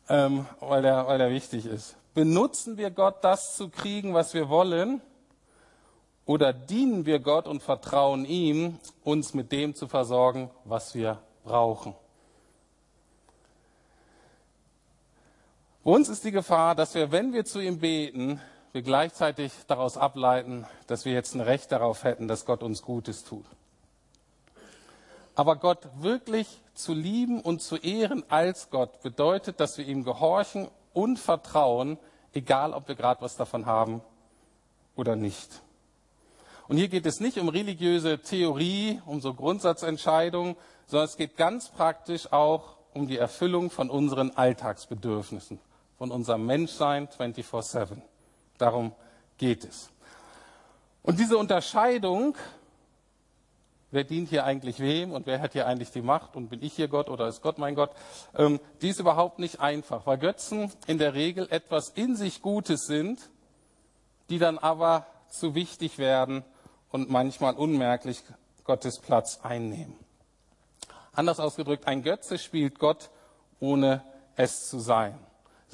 ähm, 0.08 0.46
weil, 0.60 0.80
der, 0.80 1.06
weil 1.06 1.18
der 1.18 1.30
wichtig 1.30 1.66
ist. 1.66 1.96
Benutzen 2.14 2.78
wir 2.78 2.90
Gott, 2.90 3.22
das 3.22 3.54
zu 3.56 3.68
kriegen, 3.68 4.14
was 4.14 4.32
wir 4.32 4.48
wollen? 4.48 5.02
Oder 6.24 6.54
dienen 6.54 7.04
wir 7.04 7.18
Gott 7.18 7.46
und 7.46 7.62
vertrauen 7.62 8.24
ihm, 8.24 8.78
uns 9.02 9.34
mit 9.34 9.52
dem 9.52 9.74
zu 9.74 9.86
versorgen, 9.86 10.50
was 10.64 10.94
wir 10.94 11.20
brauchen? 11.44 11.94
Uns 15.82 16.08
ist 16.08 16.24
die 16.24 16.30
Gefahr, 16.30 16.74
dass 16.74 16.94
wir, 16.94 17.12
wenn 17.12 17.34
wir 17.34 17.44
zu 17.44 17.60
ihm 17.60 17.78
beten, 17.78 18.40
wir 18.74 18.82
gleichzeitig 18.82 19.52
daraus 19.68 19.96
ableiten, 19.96 20.66
dass 20.88 21.04
wir 21.04 21.12
jetzt 21.12 21.34
ein 21.34 21.40
Recht 21.40 21.70
darauf 21.70 22.02
hätten, 22.02 22.26
dass 22.26 22.44
Gott 22.44 22.64
uns 22.64 22.82
Gutes 22.82 23.22
tut. 23.22 23.46
Aber 25.36 25.54
Gott 25.56 25.88
wirklich 26.00 26.60
zu 26.74 26.92
lieben 26.92 27.40
und 27.40 27.62
zu 27.62 27.76
ehren 27.76 28.24
als 28.28 28.70
Gott 28.70 29.00
bedeutet, 29.02 29.60
dass 29.60 29.78
wir 29.78 29.86
ihm 29.86 30.02
gehorchen 30.02 30.68
und 30.92 31.20
vertrauen, 31.20 31.98
egal 32.32 32.72
ob 32.72 32.88
wir 32.88 32.96
gerade 32.96 33.22
was 33.22 33.36
davon 33.36 33.66
haben 33.66 34.02
oder 34.96 35.14
nicht. 35.14 35.62
Und 36.66 36.76
hier 36.76 36.88
geht 36.88 37.06
es 37.06 37.20
nicht 37.20 37.38
um 37.38 37.48
religiöse 37.48 38.18
Theorie, 38.18 39.00
um 39.06 39.20
so 39.20 39.34
Grundsatzentscheidungen, 39.34 40.56
sondern 40.86 41.08
es 41.08 41.16
geht 41.16 41.36
ganz 41.36 41.68
praktisch 41.68 42.32
auch 42.32 42.76
um 42.92 43.06
die 43.06 43.18
Erfüllung 43.18 43.70
von 43.70 43.88
unseren 43.88 44.32
Alltagsbedürfnissen, 44.32 45.60
von 45.96 46.10
unserem 46.10 46.44
Menschsein 46.44 47.06
24/7. 47.06 48.02
Darum 48.58 48.92
geht 49.38 49.64
es. 49.64 49.90
Und 51.02 51.18
diese 51.18 51.36
Unterscheidung, 51.36 52.36
wer 53.90 54.04
dient 54.04 54.28
hier 54.28 54.44
eigentlich 54.44 54.80
wem 54.80 55.12
und 55.12 55.26
wer 55.26 55.40
hat 55.40 55.52
hier 55.52 55.66
eigentlich 55.66 55.90
die 55.90 56.02
Macht 56.02 56.36
und 56.36 56.48
bin 56.48 56.62
ich 56.62 56.74
hier 56.74 56.88
Gott 56.88 57.08
oder 57.08 57.28
ist 57.28 57.42
Gott 57.42 57.58
mein 57.58 57.74
Gott, 57.74 57.90
ähm, 58.34 58.60
die 58.82 58.88
ist 58.88 59.00
überhaupt 59.00 59.38
nicht 59.38 59.60
einfach, 59.60 60.06
weil 60.06 60.18
Götzen 60.18 60.72
in 60.86 60.98
der 60.98 61.14
Regel 61.14 61.46
etwas 61.50 61.90
in 61.90 62.16
sich 62.16 62.42
Gutes 62.42 62.86
sind, 62.86 63.30
die 64.30 64.38
dann 64.38 64.58
aber 64.58 65.06
zu 65.28 65.54
wichtig 65.54 65.98
werden 65.98 66.44
und 66.90 67.10
manchmal 67.10 67.54
unmerklich 67.54 68.22
Gottes 68.64 68.98
Platz 68.98 69.40
einnehmen. 69.42 69.96
Anders 71.12 71.38
ausgedrückt, 71.38 71.86
ein 71.86 72.02
Götze 72.02 72.38
spielt 72.38 72.78
Gott, 72.78 73.10
ohne 73.60 74.02
es 74.36 74.68
zu 74.68 74.80
sein. 74.80 75.18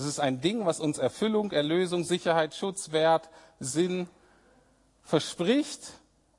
Es 0.00 0.06
ist 0.06 0.18
ein 0.18 0.40
Ding, 0.40 0.64
was 0.64 0.80
uns 0.80 0.96
Erfüllung, 0.96 1.52
Erlösung, 1.52 2.04
Sicherheit, 2.04 2.54
Schutz, 2.54 2.90
Wert, 2.90 3.28
Sinn 3.58 4.08
verspricht, 5.02 5.92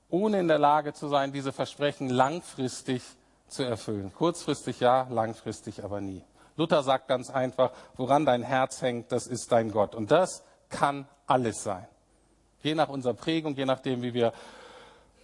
ohne 0.10 0.40
in 0.40 0.48
der 0.48 0.58
Lage 0.58 0.94
zu 0.94 1.08
sein, 1.10 1.32
diese 1.32 1.52
Versprechen 1.52 2.10
langfristig 2.10 3.04
zu 3.48 3.62
erfüllen. 3.62 4.12
Kurzfristig 4.16 4.80
ja, 4.80 5.06
langfristig 5.12 5.84
aber 5.84 6.02
nie. 6.02 6.24
Luther 6.58 6.82
sagt 6.82 7.08
ganz 7.08 7.30
einfach, 7.30 7.72
woran 7.98 8.26
dein 8.26 8.42
Herz 8.42 8.82
hängt, 8.82 9.12
das 9.12 9.28
ist 9.28 9.52
dein 9.52 9.72
Gott. 9.72 9.94
Und 9.94 10.10
das 10.10 10.42
kann 10.70 11.08
alles 11.28 11.62
sein. 11.62 11.86
Je 12.64 12.74
nach 12.74 12.90
unserer 12.90 13.14
Prägung, 13.14 13.54
je 13.54 13.66
nachdem, 13.66 14.02
wie 14.02 14.16
wir 14.16 14.34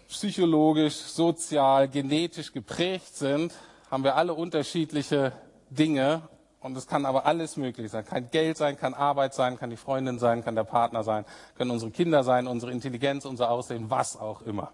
psychologisch, 0.10 0.94
sozial, 0.94 1.88
genetisch 1.88 2.54
geprägt 2.54 3.16
sind, 3.16 3.52
haben 3.90 4.04
wir 4.04 4.16
alle 4.16 4.36
unterschiedliche 4.36 5.32
Dinge. 5.72 6.22
Und 6.68 6.76
es 6.76 6.86
kann 6.86 7.06
aber 7.06 7.26
alles 7.26 7.56
möglich 7.56 7.90
sein. 7.90 8.04
Kann 8.04 8.30
Geld 8.30 8.58
sein, 8.58 8.78
kann 8.78 8.94
Arbeit 8.94 9.34
sein, 9.34 9.58
kann 9.58 9.70
die 9.70 9.78
Freundin 9.78 10.20
sein, 10.20 10.44
kann 10.44 10.54
der 10.54 10.66
Partner 10.66 11.02
sein, 11.02 11.24
können 11.58 11.72
unsere 11.72 11.92
Kinder 11.92 12.26
sein, 12.26 12.46
unsere 12.46 12.74
Intelligenz, 12.74 13.24
unser 13.24 13.50
Aussehen, 13.50 13.90
was 13.90 14.18
auch 14.18 14.42
immer. 14.42 14.74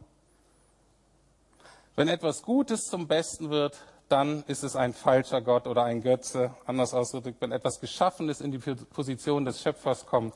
Wenn 1.95 2.07
etwas 2.07 2.41
Gutes 2.41 2.85
zum 2.85 3.07
Besten 3.07 3.51
wird, 3.51 3.79
dann 4.09 4.43
ist 4.47 4.63
es 4.63 4.75
ein 4.75 4.91
falscher 4.91 5.41
Gott 5.41 5.67
oder 5.67 5.83
ein 5.83 6.01
Götze. 6.01 6.55
Anders 6.65 6.95
ausgedrückt, 6.95 7.39
wenn 7.41 7.51
etwas 7.51 7.79
Geschaffenes 7.79 8.41
in 8.41 8.49
die 8.49 8.57
Position 8.57 9.45
des 9.45 9.61
Schöpfers 9.61 10.07
kommt, 10.07 10.33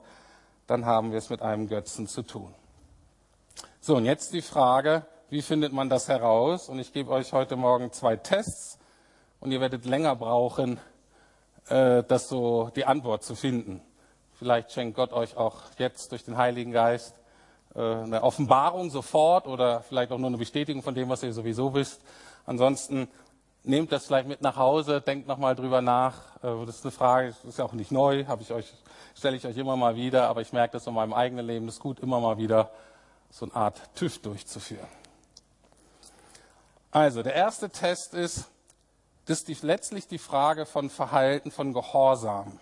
dann 0.67 0.85
haben 0.85 1.09
wir 1.09 1.17
es 1.17 1.31
mit 1.31 1.41
einem 1.41 1.67
Götzen 1.67 2.07
zu 2.07 2.21
tun. 2.21 2.53
So, 3.81 3.95
und 3.95 4.05
jetzt 4.05 4.31
die 4.31 4.43
Frage, 4.43 5.07
wie 5.31 5.41
findet 5.41 5.73
man 5.73 5.89
das 5.89 6.07
heraus? 6.07 6.69
Und 6.69 6.77
ich 6.77 6.93
gebe 6.93 7.09
euch 7.09 7.33
heute 7.33 7.55
Morgen 7.55 7.91
zwei 7.91 8.15
Tests 8.15 8.77
und 9.39 9.51
ihr 9.51 9.59
werdet 9.59 9.85
länger 9.85 10.15
brauchen, 10.15 10.79
äh, 11.69 12.03
das 12.03 12.30
so 12.30 12.71
die 12.75 12.86
Antwort 12.86 13.23
zu 13.23 13.36
finden. 13.36 13.82
Vielleicht 14.34 14.71
schenkt 14.71 14.95
Gott 14.95 15.13
euch 15.13 15.36
auch 15.36 15.56
jetzt 15.77 16.12
durch 16.12 16.23
den 16.23 16.38
Heiligen 16.38 16.71
Geist 16.71 17.15
äh, 17.75 17.80
eine 17.80 18.23
Offenbarung 18.23 18.89
sofort 18.89 19.47
oder 19.47 19.82
vielleicht 19.82 20.12
auch 20.12 20.17
nur 20.17 20.27
eine 20.27 20.38
Bestätigung 20.38 20.84
von 20.84 20.95
dem, 20.95 21.10
was 21.10 21.23
ihr 21.23 21.34
sowieso 21.34 21.73
wisst. 21.73 22.01
Ansonsten 22.45 23.08
nehmt 23.63 23.91
das 23.91 24.06
vielleicht 24.06 24.27
mit 24.27 24.41
nach 24.41 24.56
Hause, 24.56 25.01
denkt 25.01 25.27
nochmal 25.27 25.56
drüber 25.56 25.82
nach. 25.82 26.36
Äh, 26.43 26.65
das 26.65 26.77
ist 26.77 26.86
eine 26.86 26.91
Frage, 26.91 27.30
das 27.30 27.43
ist 27.45 27.58
ja 27.60 27.65
auch 27.65 27.73
nicht 27.73 27.91
neu, 27.91 28.25
habe 28.25 28.41
ich 28.41 28.51
euch, 28.51 28.73
stelle 29.15 29.38
ich 29.38 29.45
euch 29.45 29.58
immer 29.58 29.75
mal 29.75 29.95
wieder, 29.95 30.27
aber 30.27 30.41
ich 30.41 30.53
merke 30.53 30.73
das 30.73 30.88
in 30.88 30.93
meinem 30.93 31.13
eigenen 31.13 31.45
Leben, 31.45 31.65
das 31.65 31.75
ist 31.75 31.82
gut, 31.82 31.99
immer 31.99 32.19
mal 32.19 32.38
wieder 32.38 32.71
so 33.30 33.45
eine 33.45 33.56
Art 33.56 33.82
TÜV 33.95 34.21
durchzuführen. 34.21 34.88
Also, 36.91 37.21
der 37.21 37.34
erste 37.34 37.69
Test 37.69 38.13
ist, 38.13 38.49
das 39.27 39.39
ist 39.39 39.47
die, 39.49 39.65
letztlich 39.65 40.07
die 40.07 40.17
Frage 40.17 40.65
von 40.65 40.89
Verhalten, 40.89 41.51
von 41.51 41.73
Gehorsam. 41.73 42.59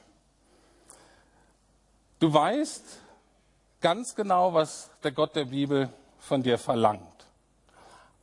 Du 2.20 2.34
weißt 2.34 2.84
ganz 3.82 4.16
genau, 4.16 4.54
was 4.54 4.90
der 5.04 5.12
Gott 5.12 5.36
der 5.36 5.46
Bibel 5.46 5.90
von 6.18 6.42
dir 6.42 6.58
verlangt. 6.58 7.04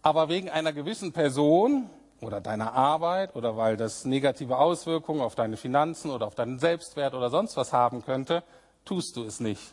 Aber 0.03 0.29
wegen 0.29 0.51
einer 0.51 0.73
gewissen 0.73 1.13
Person 1.13 1.89
oder 2.21 2.41
deiner 2.41 2.73
Arbeit 2.73 3.37
oder 3.37 3.57
weil 3.57 3.77
das 3.77 4.05
negative 4.05 4.59
Auswirkungen 4.59 5.21
auf 5.21 5.37
deine 5.37 5.57
Finanzen 5.57 6.11
oder 6.11 6.27
auf 6.27 6.35
deinen 6.35 6.59
Selbstwert 6.59 7.15
oder 7.15 7.31
sonst 7.31 7.57
was 7.57 7.73
haben 7.73 8.05
könnte, 8.05 8.43
tust 8.85 9.17
du 9.17 9.23
es 9.23 9.39
nicht. 9.39 9.73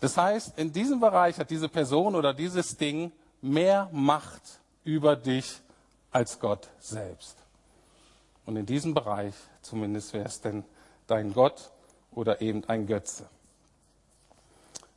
Das 0.00 0.16
heißt, 0.16 0.56
in 0.58 0.72
diesem 0.72 1.00
Bereich 1.00 1.38
hat 1.38 1.50
diese 1.50 1.68
Person 1.68 2.14
oder 2.14 2.32
dieses 2.32 2.76
Ding 2.76 3.10
mehr 3.40 3.88
Macht 3.90 4.60
über 4.84 5.16
dich 5.16 5.60
als 6.10 6.38
Gott 6.40 6.68
selbst. 6.78 7.36
Und 8.46 8.56
in 8.56 8.66
diesem 8.66 8.94
Bereich 8.94 9.34
zumindest 9.62 10.12
wäre 10.12 10.26
es 10.26 10.40
denn 10.40 10.64
dein 11.06 11.32
Gott 11.32 11.70
oder 12.12 12.40
eben 12.40 12.64
ein 12.64 12.86
Götze. 12.86 13.28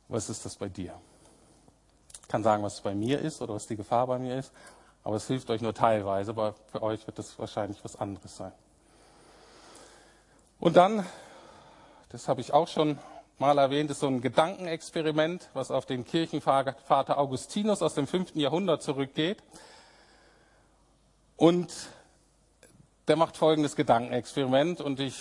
Was 0.08 0.28
ist 0.28 0.44
das 0.44 0.56
bei 0.56 0.68
dir? 0.68 0.94
Ich 2.22 2.28
kann 2.28 2.42
sagen, 2.42 2.62
was 2.62 2.74
es 2.74 2.80
bei 2.80 2.94
mir 2.94 3.20
ist 3.20 3.42
oder 3.42 3.54
was 3.54 3.66
die 3.66 3.76
Gefahr 3.76 4.06
bei 4.06 4.18
mir 4.18 4.38
ist, 4.38 4.52
aber 5.02 5.16
es 5.16 5.26
hilft 5.26 5.50
euch 5.50 5.60
nur 5.60 5.74
teilweise, 5.74 6.30
aber 6.30 6.54
für 6.72 6.82
euch 6.82 7.06
wird 7.06 7.18
es 7.18 7.38
wahrscheinlich 7.38 7.84
was 7.84 7.96
anderes 7.96 8.36
sein. 8.36 8.52
Und 10.58 10.76
dann, 10.76 11.06
das 12.08 12.28
habe 12.28 12.40
ich 12.40 12.52
auch 12.52 12.68
schon 12.68 12.98
mal 13.38 13.58
erwähnt, 13.58 13.90
ist 13.90 14.00
so 14.00 14.06
ein 14.06 14.20
Gedankenexperiment, 14.20 15.50
was 15.52 15.70
auf 15.70 15.84
den 15.86 16.04
Kirchenvater 16.04 17.18
Augustinus 17.18 17.82
aus 17.82 17.94
dem 17.94 18.06
5. 18.06 18.34
Jahrhundert 18.36 18.82
zurückgeht. 18.82 19.42
Und 21.36 21.72
der 23.08 23.16
macht 23.16 23.36
folgendes 23.36 23.76
Gedankenexperiment 23.76 24.80
und 24.80 25.00
ich 25.00 25.20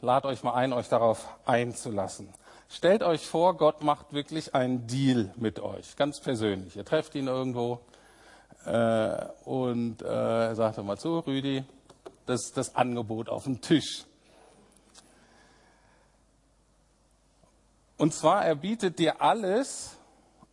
lade 0.00 0.28
euch 0.28 0.42
mal 0.42 0.54
ein, 0.54 0.72
euch 0.72 0.88
darauf 0.88 1.26
einzulassen. 1.46 2.28
Stellt 2.68 3.02
euch 3.02 3.26
vor, 3.26 3.56
Gott 3.56 3.82
macht 3.82 4.12
wirklich 4.12 4.54
einen 4.54 4.86
Deal 4.86 5.32
mit 5.36 5.60
euch, 5.60 5.96
ganz 5.96 6.20
persönlich. 6.20 6.76
Ihr 6.76 6.84
trefft 6.84 7.14
ihn 7.14 7.28
irgendwo 7.28 7.80
äh, 8.64 9.26
und 9.44 10.02
äh, 10.02 10.54
sagt 10.54 10.82
mal 10.82 10.98
zu, 10.98 11.20
Rüdi, 11.20 11.64
das 12.26 12.46
ist 12.46 12.56
das 12.56 12.74
Angebot 12.74 13.28
auf 13.28 13.44
dem 13.44 13.60
Tisch. 13.60 14.04
Und 17.96 18.12
zwar, 18.12 18.44
er 18.44 18.56
bietet 18.56 18.98
dir 18.98 19.20
alles 19.20 19.96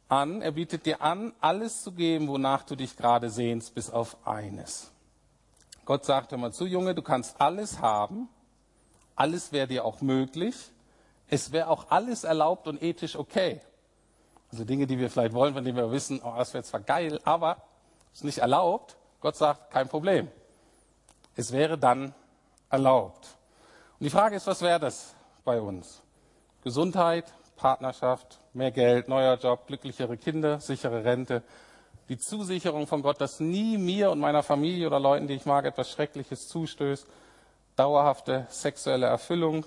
an, 0.10 0.42
er 0.42 0.52
bietet 0.52 0.86
dir 0.86 1.02
an, 1.02 1.34
alles 1.42 1.82
zu 1.82 1.92
geben, 1.92 2.28
wonach 2.28 2.64
du 2.64 2.76
dich 2.76 2.96
gerade 2.98 3.30
sehnst, 3.30 3.74
bis 3.74 3.90
auf 3.90 4.16
eines. 4.28 4.92
Gott 5.86 6.06
sagt 6.06 6.32
immer 6.32 6.52
zu, 6.52 6.66
Junge, 6.66 6.96
du 6.96 7.02
kannst 7.02 7.40
alles 7.42 7.80
haben, 7.80 8.30
alles 9.16 9.52
wäre 9.52 9.68
dir 9.68 9.86
auch 9.86 10.02
möglich, 10.02 10.56
es 11.28 11.52
wäre 11.52 11.70
auch 11.70 11.90
alles 11.90 12.24
erlaubt 12.24 12.68
und 12.68 12.82
ethisch 12.82 13.16
okay. 13.16 13.62
Also 14.52 14.66
Dinge, 14.66 14.86
die 14.86 15.00
wir 15.00 15.10
vielleicht 15.10 15.34
wollen, 15.34 15.54
von 15.54 15.64
denen 15.64 15.78
wir 15.78 15.92
wissen, 15.92 16.22
oh, 16.24 16.34
das 16.38 16.54
wäre 16.54 16.64
zwar 16.64 16.82
geil, 16.82 17.20
aber 17.24 17.58
es 18.12 18.20
ist 18.20 18.24
nicht 18.26 18.40
erlaubt. 18.40 18.98
Gott 19.22 19.36
sagt, 19.38 19.72
kein 19.72 19.88
Problem. 19.88 20.30
Es 21.36 21.52
wäre 21.52 21.78
dann 21.78 22.14
erlaubt. 22.70 23.38
Und 24.00 24.04
die 24.04 24.10
Frage 24.10 24.36
ist, 24.36 24.48
was 24.48 24.62
wäre 24.62 24.80
das 24.80 25.16
bei 25.46 25.62
uns? 25.62 26.02
Gesundheit, 26.64 27.34
Partnerschaft, 27.56 28.40
mehr 28.54 28.72
Geld, 28.72 29.08
neuer 29.08 29.38
Job, 29.38 29.68
glücklichere 29.68 30.18
Kinder, 30.18 30.60
sichere 30.60 31.06
Rente. 31.06 31.44
Die 32.10 32.18
Zusicherung 32.18 32.88
von 32.88 33.02
Gott, 33.02 33.22
dass 33.22 33.40
nie 33.40 33.78
mir 33.78 34.12
und 34.12 34.20
meiner 34.20 34.44
Familie 34.44 34.88
oder 34.88 35.00
Leuten, 35.00 35.28
die 35.28 35.36
ich 35.36 35.46
mag, 35.46 35.66
etwas 35.66 35.90
Schreckliches 35.92 36.48
zustößt. 36.48 37.08
Dauerhafte 37.76 38.48
sexuelle 38.50 39.06
Erfüllung. 39.06 39.66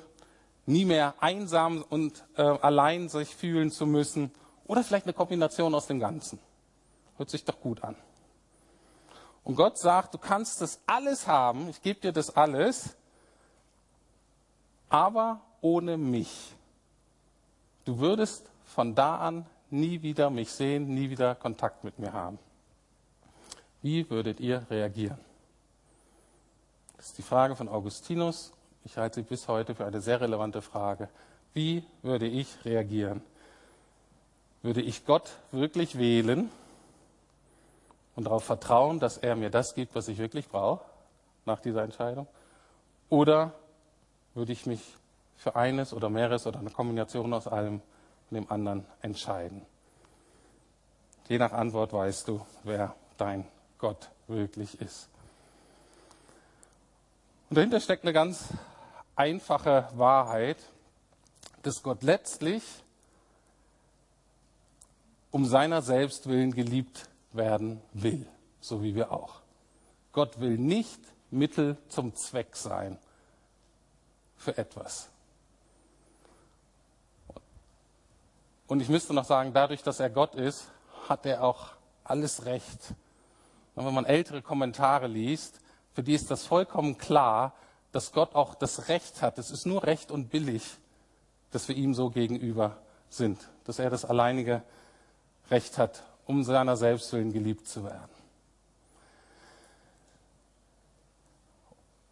Nie 0.67 0.85
mehr 0.85 1.15
einsam 1.21 1.85
und 1.89 2.25
äh, 2.37 2.43
allein 2.43 3.09
sich 3.09 3.35
fühlen 3.35 3.71
zu 3.71 3.87
müssen. 3.87 4.31
Oder 4.67 4.83
vielleicht 4.83 5.07
eine 5.07 5.13
Kombination 5.13 5.75
aus 5.75 5.87
dem 5.87 6.01
Ganzen. 6.01 6.39
Hört 7.17 7.31
sich 7.31 7.45
doch 7.45 7.61
gut 7.61 7.83
an. 7.85 7.97
Und 9.45 9.57
Gott 9.57 9.77
sagt, 9.79 10.15
du 10.15 10.19
kannst 10.19 10.63
das 10.63 10.81
alles 10.87 11.27
haben, 11.27 11.69
ich 11.69 11.83
gebe 11.83 12.01
dir 12.01 12.13
das 12.13 12.35
alles, 12.35 12.97
aber 14.89 15.43
ohne 15.61 15.99
mich. 15.99 16.55
Du 17.85 17.99
würdest 17.99 18.51
von 18.65 18.95
da 18.95 19.19
an 19.19 19.47
nie 19.75 20.03
wieder 20.03 20.31
mich 20.31 20.51
sehen, 20.53 20.95
nie 20.95 21.11
wieder 21.11 21.35
Kontakt 21.35 21.85
mit 21.85 21.99
mir 21.99 22.13
haben. 22.13 22.39
Wie 23.83 24.09
würdet 24.09 24.41
ihr 24.41 24.65
reagieren? 24.71 25.19
Das 26.97 27.07
ist 27.07 27.19
die 27.19 27.23
Frage 27.23 27.55
von 27.55 27.69
Augustinus. 27.69 28.53
Ich 28.85 28.97
halte 28.97 29.17
sie 29.17 29.23
bis 29.23 29.49
heute 29.49 29.75
für 29.75 29.85
eine 29.85 30.01
sehr 30.01 30.21
relevante 30.21 30.63
Frage. 30.63 31.09
Wie 31.53 31.85
würde 32.03 32.27
ich 32.27 32.65
reagieren? 32.65 33.23
Würde 34.63 34.81
ich 34.81 35.05
Gott 35.05 35.31
wirklich 35.53 35.99
wählen 35.99 36.51
und 38.17 38.25
darauf 38.25 38.45
vertrauen, 38.45 39.01
dass 39.01 39.19
er 39.19 39.37
mir 39.37 39.51
das 39.51 39.75
gibt, 39.75 39.95
was 39.95 40.09
ich 40.09 40.19
wirklich 40.19 40.49
brauche 40.49 40.85
nach 41.45 41.61
dieser 41.61 41.83
Entscheidung? 41.83 42.27
Oder 43.11 43.53
würde 44.35 44.53
ich 44.53 44.67
mich 44.67 44.81
für 45.37 45.57
eines 45.57 45.93
oder 45.93 46.09
mehreres 46.09 46.47
oder 46.47 46.61
eine 46.61 46.71
Kombination 46.71 47.35
aus 47.35 47.47
allem 47.47 47.83
und 48.31 48.37
dem 48.37 48.51
anderen 48.51 48.87
entscheiden. 49.03 49.63
Je 51.29 51.39
nach 51.39 51.53
Antwort 51.53 51.93
weißt 51.93 52.29
du, 52.29 52.45
wer 52.65 52.95
dein 53.17 53.47
Gott 53.79 54.11
wirklich 54.27 54.81
ist. 54.81 55.09
Und 57.49 57.57
dahinter 57.57 57.81
steckt 57.81 58.05
eine 58.05 58.13
ganz 58.13 58.49
einfache 59.17 59.89
Wahrheit, 59.95 60.59
dass 61.63 61.83
Gott 61.83 62.03
letztlich 62.03 62.63
um 65.31 65.47
seiner 65.47 65.83
selbst 65.83 66.29
willen 66.29 66.53
geliebt 66.53 67.09
werden 67.33 67.81
will, 67.93 68.27
so 68.61 68.83
wie 68.83 68.95
wir 68.95 69.13
auch. 69.13 69.41
Gott 70.13 70.39
will 70.41 70.59
nicht 70.59 71.01
Mittel 71.31 71.77
zum 71.89 72.15
Zweck 72.15 72.55
sein 72.57 72.99
für 74.37 74.57
etwas. 74.57 75.09
Und 78.67 78.81
ich 78.81 78.89
müsste 78.89 79.15
noch 79.15 79.25
sagen, 79.25 79.53
dadurch, 79.53 79.83
dass 79.83 80.01
er 80.01 80.11
Gott 80.11 80.35
ist, 80.35 80.71
hat 81.09 81.27
er 81.27 81.43
auch 81.43 81.71
alles 82.03 82.47
Recht. 82.47 82.95
Und 83.75 83.87
wenn 83.87 83.95
man 83.95 84.07
ältere 84.07 84.43
Kommentare 84.43 85.07
liest, 85.07 85.61
für 85.95 86.03
die 86.03 86.15
ist 86.15 86.31
das 86.31 86.47
vollkommen 86.47 86.99
klar, 86.99 87.53
dass 87.93 88.13
Gott 88.13 88.35
auch 88.35 88.55
das 88.55 88.89
Recht 88.89 89.23
hat. 89.23 89.39
Es 89.39 89.51
ist 89.51 89.67
nur 89.67 89.85
recht 89.85 90.11
und 90.11 90.31
billig, 90.31 90.63
dass 91.53 91.69
wir 91.69 91.77
ihm 91.77 91.95
so 91.95 92.11
gegenüber 92.11 92.77
sind, 93.09 93.49
dass 93.65 93.79
er 93.79 93.91
das 93.91 94.05
alleinige 94.05 94.63
Recht 95.51 95.79
hat, 95.79 96.03
um 96.27 96.43
seiner 96.43 96.77
selbst 96.77 97.13
willen 97.13 97.33
geliebt 97.33 97.69
zu 97.69 97.85
werden. 97.85 98.11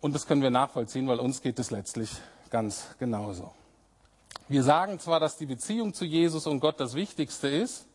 Und 0.00 0.14
das 0.14 0.26
können 0.26 0.42
wir 0.42 0.50
nachvollziehen, 0.50 1.08
weil 1.08 1.18
uns 1.18 1.42
geht 1.42 1.58
es 1.58 1.70
letztlich 1.70 2.10
ganz 2.50 2.88
genauso. 2.98 3.52
Wir 4.48 4.62
sagen 4.62 4.98
zwar, 4.98 5.20
dass 5.20 5.36
die 5.36 5.46
Beziehung 5.46 5.94
zu 5.94 6.04
Jesus 6.04 6.46
und 6.46 6.60
Gott 6.60 6.78
das 6.78 6.94
Wichtigste 6.94 7.48
ist, 7.48 7.86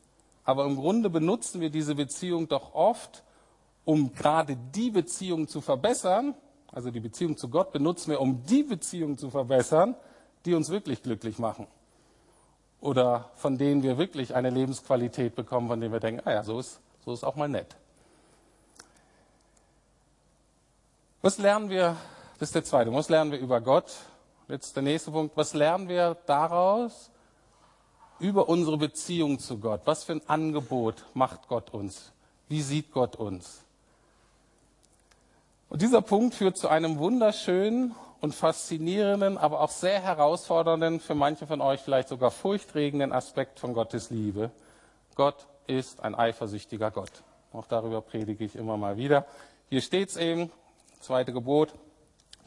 aber 0.43 0.65
im 0.65 0.76
Grunde 0.76 1.10
benutzen 1.10 1.62
wir 1.62 1.69
diese 1.69 1.95
Beziehung 1.95 2.47
doch 2.47 2.73
oft, 2.73 3.23
um 3.86 4.13
gerade 4.13 4.58
die 4.73 4.89
Beziehung 4.89 5.47
zu 5.47 5.62
verbessern, 5.62 6.36
also 6.71 6.91
die 6.91 7.00
Beziehung 7.00 7.38
zu 7.38 7.50
Gott 7.50 7.71
benutzen 7.71 8.12
wir, 8.12 8.21
um 8.21 8.43
die 8.43 8.63
Beziehung 8.63 9.17
zu 9.17 9.30
verbessern, 9.30 9.95
die 10.45 10.54
uns 10.54 10.69
wirklich 10.69 11.04
glücklich 11.04 11.39
machen. 11.39 11.67
Oder 12.80 13.32
von 13.36 13.58
denen 13.58 13.84
wir 13.84 13.97
wirklich 13.97 14.36
eine 14.36 14.50
Lebensqualität 14.50 15.36
bekommen, 15.36 15.67
von 15.67 15.80
denen 15.80 15.93
wir 15.93 16.00
denken, 16.00 16.21
ah 16.26 16.32
ja, 16.32 16.43
so 16.43 16.60
ist, 16.60 16.80
so 17.04 17.13
ist 17.13 17.23
auch 17.23 17.36
mal 17.36 17.50
nett. 17.50 17.76
Was 21.21 21.38
lernen 21.38 21.69
wir, 21.69 21.97
das 22.39 22.50
ist 22.50 22.56
der 22.56 22.63
zweite, 22.63 22.93
was 22.93 23.10
lernen 23.10 23.32
wir 23.32 23.39
über 23.39 23.60
Gott? 23.60 23.91
Jetzt 24.49 24.77
der 24.77 24.83
nächste 24.83 25.12
Punkt, 25.12 25.36
was 25.36 25.53
lernen 25.53 25.89
wir 25.89 26.15
daraus, 26.25 27.12
über 28.19 28.47
unsere 28.47 28.77
Beziehung 28.77 29.39
zu 29.39 29.60
Gott. 29.60 29.81
Was 29.83 30.05
für 30.05 30.13
ein 30.13 30.29
Angebot 30.29 31.05
macht 31.13 31.49
Gott 31.49 31.73
uns? 31.73 32.13
Wie 32.47 32.62
sieht 32.62 32.91
Gott 32.93 33.17
uns? 33.17 33.65
Und 35.67 35.81
dieser 35.81 36.01
Punkt 36.01 36.33
führt 36.33 36.57
zu 36.57 36.69
einem 36.69 36.97
wunderschönen 36.97 37.93
und 38.21 38.33
faszinierenden, 38.33 39.38
aber 39.38 39.60
auch 39.60 39.69
sehr 39.69 40.01
herausfordernden, 40.01 41.01
für 41.01 41.13
manche 41.13 41.45
von 41.45 41.60
euch 41.60 41.81
vielleicht 41.81 42.07
sogar 42.07 42.31
furchtregenden 42.31 43.12
Aspekt 43.12 43.60
von 43.60 43.73
Gottes 43.73 44.12
Liebe. 44.12 44.49
Gott 45.15 45.45
ist 45.67 45.99
ein 45.99 46.15
eifersüchtiger 46.15 46.89
Gott. 46.89 47.12
Auch 47.51 47.67
darüber 47.67 48.01
predige 48.01 48.45
ich 48.45 48.55
immer 48.55 48.77
mal 48.77 48.95
wieder. 48.95 49.25
Hier 49.69 49.81
steht 49.81 50.07
es 50.07 50.15
eben, 50.15 50.51
zweite 51.01 51.33
Gebot, 51.33 51.73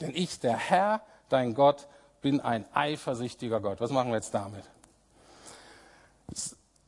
denn 0.01 0.13
ich, 0.15 0.41
der 0.41 0.57
Herr, 0.57 1.03
dein 1.33 1.55
Gott, 1.55 1.87
bin 2.21 2.41
ein 2.41 2.65
eifersüchtiger 2.75 3.61
Gott. 3.61 3.81
Was 3.81 3.91
machen 3.91 4.11
wir 4.11 4.17
jetzt 4.17 4.35
damit? 4.35 4.65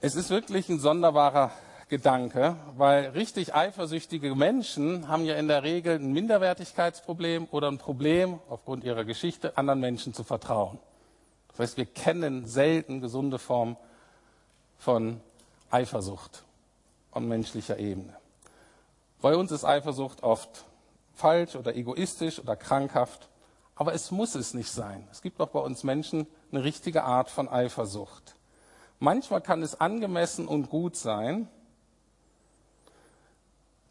Es 0.01 0.15
ist 0.15 0.31
wirklich 0.31 0.69
ein 0.69 0.79
sonderbarer 0.79 1.53
Gedanke, 1.89 2.57
weil 2.77 3.11
richtig 3.11 3.55
eifersüchtige 3.55 4.35
Menschen 4.35 5.09
haben 5.09 5.25
ja 5.25 5.35
in 5.35 5.49
der 5.49 5.63
Regel 5.63 5.97
ein 5.97 6.13
Minderwertigkeitsproblem 6.13 7.49
oder 7.51 7.69
ein 7.69 7.79
Problem, 7.79 8.39
aufgrund 8.49 8.85
ihrer 8.85 9.05
Geschichte, 9.05 9.59
anderen 9.59 9.81
Menschen 9.81 10.15
zu 10.15 10.25
vertrauen. 10.25 10.79
Das 11.49 11.59
heißt, 11.59 11.77
wir 11.77 11.87
kennen 11.87 12.47
selten 12.47 13.01
gesunde 13.01 13.39
Formen 13.39 13.77
von 14.79 15.21
Eifersucht 15.71 16.45
auf 17.11 17.23
menschlicher 17.23 17.79
Ebene. 17.79 18.17
Bei 19.21 19.37
uns 19.37 19.53
ist 19.53 19.65
Eifersucht 19.65 20.23
oft 20.23 20.65
falsch 21.15 21.55
oder 21.57 21.77
egoistisch 21.77 22.41
oder 22.41 22.57
krankhaft, 22.57 23.29
aber 23.75 23.95
es 23.95 24.11
muss 24.11 24.35
es 24.35 24.55
nicht 24.55 24.71
sein. 24.71 25.07
Es 25.11 25.23
gibt 25.23 25.41
auch 25.41 25.49
bei 25.49 25.61
uns 25.61 25.85
Menschen 25.85 26.27
eine 26.51 26.65
richtige 26.65 27.05
Art 27.05 27.31
von 27.31 27.49
Eifersucht. 27.49 28.37
Manchmal 28.99 29.41
kann 29.41 29.63
es 29.63 29.81
angemessen 29.81 30.47
und 30.47 30.71
gut 30.71 30.97
sein, 30.97 31.49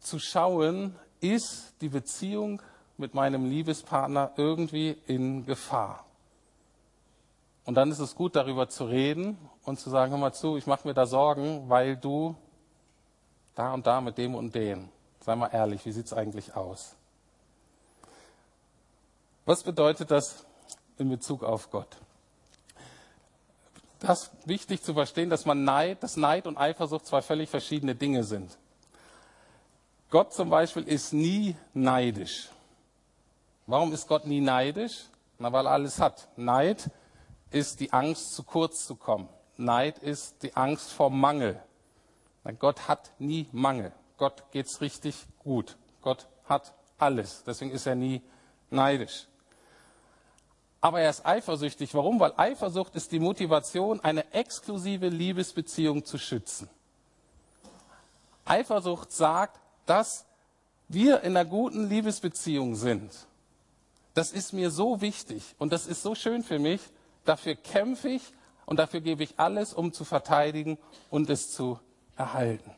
zu 0.00 0.18
schauen, 0.18 0.96
ist 1.20 1.74
die 1.80 1.88
Beziehung 1.88 2.62
mit 2.96 3.14
meinem 3.14 3.44
Liebespartner 3.44 4.32
irgendwie 4.36 4.96
in 5.06 5.44
Gefahr. 5.46 6.04
Und 7.64 7.74
dann 7.74 7.90
ist 7.90 8.00
es 8.00 8.14
gut, 8.14 8.34
darüber 8.34 8.68
zu 8.68 8.84
reden 8.84 9.38
und 9.64 9.78
zu 9.78 9.90
sagen, 9.90 10.10
hör 10.10 10.18
mal 10.18 10.32
zu, 10.32 10.56
ich 10.56 10.66
mache 10.66 10.86
mir 10.88 10.94
da 10.94 11.06
Sorgen, 11.06 11.68
weil 11.68 11.96
du 11.96 12.34
da 13.54 13.72
und 13.72 13.86
da 13.86 14.00
mit 14.00 14.18
dem 14.18 14.34
und 14.34 14.54
dem. 14.54 14.88
Sei 15.20 15.36
mal 15.36 15.48
ehrlich, 15.48 15.84
wie 15.86 15.92
sieht 15.92 16.06
es 16.06 16.12
eigentlich 16.12 16.56
aus? 16.56 16.96
Was 19.44 19.62
bedeutet 19.62 20.10
das 20.10 20.44
in 20.98 21.08
Bezug 21.08 21.42
auf 21.42 21.70
Gott? 21.70 21.96
das 24.02 24.24
ist 24.24 24.48
wichtig 24.48 24.82
zu 24.82 24.94
verstehen, 24.94 25.30
dass 25.30 25.46
man 25.46 25.64
Neid, 25.64 26.02
dass 26.02 26.16
Neid 26.16 26.46
und 26.46 26.58
Eifersucht 26.58 27.06
zwei 27.06 27.22
völlig 27.22 27.48
verschiedene 27.48 27.94
Dinge 27.94 28.24
sind. 28.24 28.58
Gott 30.10 30.34
zum 30.34 30.50
Beispiel 30.50 30.82
ist 30.82 31.12
nie 31.12 31.56
neidisch. 31.72 32.50
Warum 33.66 33.92
ist 33.92 34.08
Gott 34.08 34.26
nie 34.26 34.40
neidisch? 34.40 35.04
Na, 35.38 35.52
weil 35.52 35.66
er 35.66 35.72
alles 35.72 36.00
hat. 36.00 36.28
Neid 36.36 36.90
ist 37.50 37.80
die 37.80 37.92
Angst, 37.92 38.34
zu 38.34 38.42
kurz 38.42 38.86
zu 38.86 38.96
kommen. 38.96 39.28
Neid 39.56 39.98
ist 39.98 40.42
die 40.42 40.54
Angst 40.56 40.90
vor 40.90 41.10
Mangel. 41.10 41.62
Na, 42.44 42.50
Gott 42.50 42.88
hat 42.88 43.12
nie 43.18 43.48
Mangel. 43.52 43.92
Gott 44.18 44.50
geht's 44.50 44.80
richtig 44.80 45.14
gut. 45.38 45.76
Gott 46.02 46.26
hat 46.44 46.74
alles. 46.98 47.44
Deswegen 47.44 47.70
ist 47.70 47.86
er 47.86 47.94
nie 47.94 48.20
neidisch. 48.68 49.26
Aber 50.82 51.00
er 51.00 51.10
ist 51.10 51.24
eifersüchtig. 51.24 51.94
Warum? 51.94 52.18
Weil 52.18 52.34
Eifersucht 52.36 52.96
ist 52.96 53.12
die 53.12 53.20
Motivation, 53.20 54.00
eine 54.00 54.34
exklusive 54.34 55.08
Liebesbeziehung 55.08 56.04
zu 56.04 56.18
schützen. 56.18 56.68
Eifersucht 58.44 59.12
sagt, 59.12 59.60
dass 59.86 60.26
wir 60.88 61.20
in 61.22 61.36
einer 61.36 61.48
guten 61.48 61.88
Liebesbeziehung 61.88 62.74
sind. 62.74 63.12
Das 64.14 64.32
ist 64.32 64.52
mir 64.52 64.70
so 64.72 65.00
wichtig 65.00 65.54
und 65.58 65.72
das 65.72 65.86
ist 65.86 66.02
so 66.02 66.16
schön 66.16 66.42
für 66.42 66.58
mich. 66.58 66.80
Dafür 67.24 67.54
kämpfe 67.54 68.08
ich 68.08 68.22
und 68.66 68.78
dafür 68.78 69.00
gebe 69.00 69.22
ich 69.22 69.38
alles, 69.38 69.72
um 69.72 69.92
zu 69.92 70.04
verteidigen 70.04 70.78
und 71.10 71.30
es 71.30 71.52
zu 71.52 71.78
erhalten. 72.16 72.72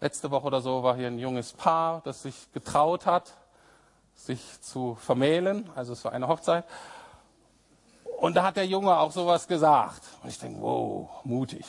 Letzte 0.00 0.32
Woche 0.32 0.46
oder 0.48 0.60
so 0.60 0.82
war 0.82 0.96
hier 0.96 1.06
ein 1.06 1.20
junges 1.20 1.52
Paar, 1.52 2.02
das 2.02 2.22
sich 2.22 2.52
getraut 2.52 3.06
hat, 3.06 3.36
sich 4.18 4.60
zu 4.60 4.96
vermählen, 4.96 5.70
also 5.74 5.92
es 5.92 6.04
war 6.04 6.12
eine 6.12 6.28
Hochzeit. 6.28 6.64
Und 8.18 8.34
da 8.34 8.42
hat 8.42 8.56
der 8.56 8.66
Junge 8.66 8.98
auch 8.98 9.12
sowas 9.12 9.46
gesagt. 9.46 10.02
Und 10.22 10.28
ich 10.28 10.38
denke, 10.38 10.60
wow, 10.60 11.08
mutig. 11.24 11.64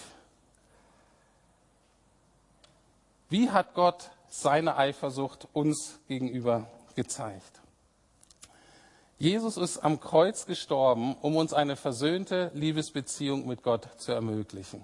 Wie 3.30 3.52
hat 3.52 3.76
Gott 3.76 4.10
seine 4.28 4.76
Eifersucht 4.76 5.48
uns 5.54 6.00
gegenüber 6.08 6.66
gezeigt? 6.96 7.62
Jesus 9.20 9.58
ist 9.58 9.80
am 9.80 10.00
Kreuz 10.00 10.46
gestorben, 10.46 11.16
um 11.22 11.36
uns 11.36 11.54
eine 11.54 11.76
versöhnte 11.76 12.50
Liebesbeziehung 12.56 13.46
mit 13.46 13.62
Gott 13.62 13.88
zu 13.98 14.12
ermöglichen. 14.12 14.84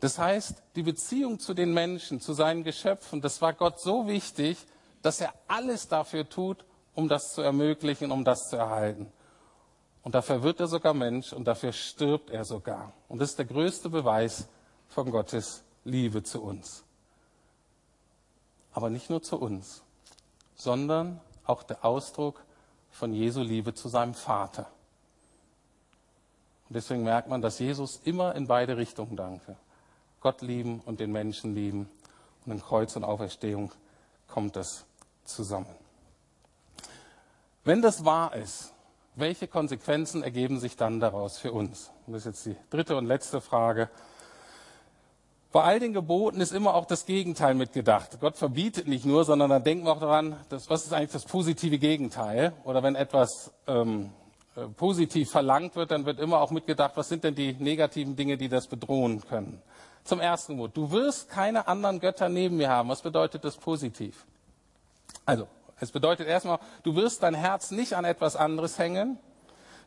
Das 0.00 0.18
heißt, 0.18 0.54
die 0.74 0.82
Beziehung 0.82 1.38
zu 1.38 1.54
den 1.54 1.72
Menschen, 1.72 2.20
zu 2.20 2.32
seinen 2.32 2.64
Geschöpfen, 2.64 3.20
das 3.20 3.40
war 3.40 3.52
Gott 3.52 3.78
so 3.78 4.08
wichtig, 4.08 4.56
dass 5.02 5.20
er 5.20 5.32
alles 5.48 5.88
dafür 5.88 6.28
tut, 6.28 6.64
um 6.94 7.08
das 7.08 7.32
zu 7.32 7.42
ermöglichen, 7.42 8.10
um 8.10 8.24
das 8.24 8.48
zu 8.48 8.56
erhalten. 8.56 9.10
Und 10.02 10.14
dafür 10.14 10.42
wird 10.42 10.60
er 10.60 10.66
sogar 10.66 10.94
Mensch 10.94 11.32
und 11.32 11.44
dafür 11.44 11.72
stirbt 11.72 12.30
er 12.30 12.44
sogar. 12.44 12.92
Und 13.08 13.20
das 13.20 13.30
ist 13.30 13.38
der 13.38 13.46
größte 13.46 13.90
Beweis 13.90 14.48
von 14.88 15.10
Gottes 15.10 15.62
Liebe 15.84 16.22
zu 16.22 16.42
uns. 16.42 16.84
Aber 18.72 18.88
nicht 18.88 19.10
nur 19.10 19.22
zu 19.22 19.38
uns, 19.38 19.82
sondern 20.54 21.20
auch 21.44 21.62
der 21.62 21.84
Ausdruck 21.84 22.42
von 22.90 23.12
Jesu 23.12 23.40
Liebe 23.42 23.74
zu 23.74 23.88
seinem 23.88 24.14
Vater. 24.14 24.66
Und 26.68 26.76
deswegen 26.76 27.02
merkt 27.02 27.28
man, 27.28 27.42
dass 27.42 27.58
Jesus 27.58 28.00
immer 28.04 28.34
in 28.34 28.46
beide 28.46 28.76
Richtungen 28.76 29.16
danke. 29.16 29.56
Gott 30.20 30.42
lieben 30.42 30.80
und 30.84 31.00
den 31.00 31.12
Menschen 31.12 31.54
lieben. 31.54 31.90
Und 32.46 32.52
in 32.52 32.60
Kreuz 32.60 32.94
und 32.96 33.04
Auferstehung 33.04 33.72
kommt 34.28 34.56
das 34.56 34.86
zusammen. 35.24 35.74
Wenn 37.64 37.82
das 37.82 38.04
wahr 38.04 38.34
ist, 38.34 38.72
welche 39.16 39.46
Konsequenzen 39.46 40.22
ergeben 40.22 40.58
sich 40.58 40.76
dann 40.76 41.00
daraus 41.00 41.38
für 41.38 41.52
uns? 41.52 41.90
Und 42.06 42.14
das 42.14 42.26
ist 42.26 42.26
jetzt 42.26 42.46
die 42.46 42.56
dritte 42.70 42.96
und 42.96 43.06
letzte 43.06 43.40
Frage. 43.40 43.90
Bei 45.52 45.62
all 45.62 45.80
den 45.80 45.92
Geboten 45.92 46.40
ist 46.40 46.52
immer 46.52 46.74
auch 46.74 46.86
das 46.86 47.06
Gegenteil 47.06 47.54
mitgedacht. 47.54 48.18
Gott 48.20 48.36
verbietet 48.36 48.86
nicht 48.86 49.04
nur, 49.04 49.24
sondern 49.24 49.50
dann 49.50 49.64
denken 49.64 49.84
wir 49.84 49.92
auch 49.92 50.00
daran, 50.00 50.36
dass, 50.48 50.70
was 50.70 50.84
ist 50.84 50.92
eigentlich 50.92 51.10
das 51.10 51.24
positive 51.24 51.78
Gegenteil? 51.78 52.52
Oder 52.62 52.84
wenn 52.84 52.94
etwas 52.94 53.52
ähm, 53.66 54.10
äh, 54.54 54.66
positiv 54.66 55.30
verlangt 55.30 55.74
wird, 55.74 55.90
dann 55.90 56.06
wird 56.06 56.20
immer 56.20 56.40
auch 56.40 56.52
mitgedacht, 56.52 56.92
was 56.94 57.08
sind 57.08 57.24
denn 57.24 57.34
die 57.34 57.54
negativen 57.54 58.14
Dinge, 58.14 58.36
die 58.36 58.48
das 58.48 58.68
bedrohen 58.68 59.22
können. 59.22 59.60
Zum 60.04 60.20
ersten 60.20 60.54
Gebot. 60.54 60.76
Du 60.76 60.92
wirst 60.92 61.28
keine 61.28 61.66
anderen 61.66 61.98
Götter 61.98 62.28
neben 62.28 62.56
mir 62.56 62.68
haben. 62.68 62.88
Was 62.88 63.02
bedeutet 63.02 63.44
das 63.44 63.56
positiv? 63.56 64.24
Also, 65.30 65.46
es 65.78 65.92
bedeutet 65.92 66.26
erstmal, 66.26 66.58
du 66.82 66.96
wirst 66.96 67.22
dein 67.22 67.34
Herz 67.34 67.70
nicht 67.70 67.94
an 67.94 68.04
etwas 68.04 68.34
anderes 68.34 68.78
hängen. 68.78 69.18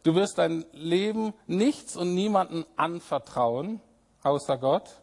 Du 0.04 0.16
wirst 0.16 0.38
dein 0.38 0.66
Leben 0.72 1.34
nichts 1.48 1.98
und 1.98 2.14
niemanden 2.14 2.66
anvertrauen, 2.78 3.82
außer 4.22 4.58
Gott. 4.58 5.02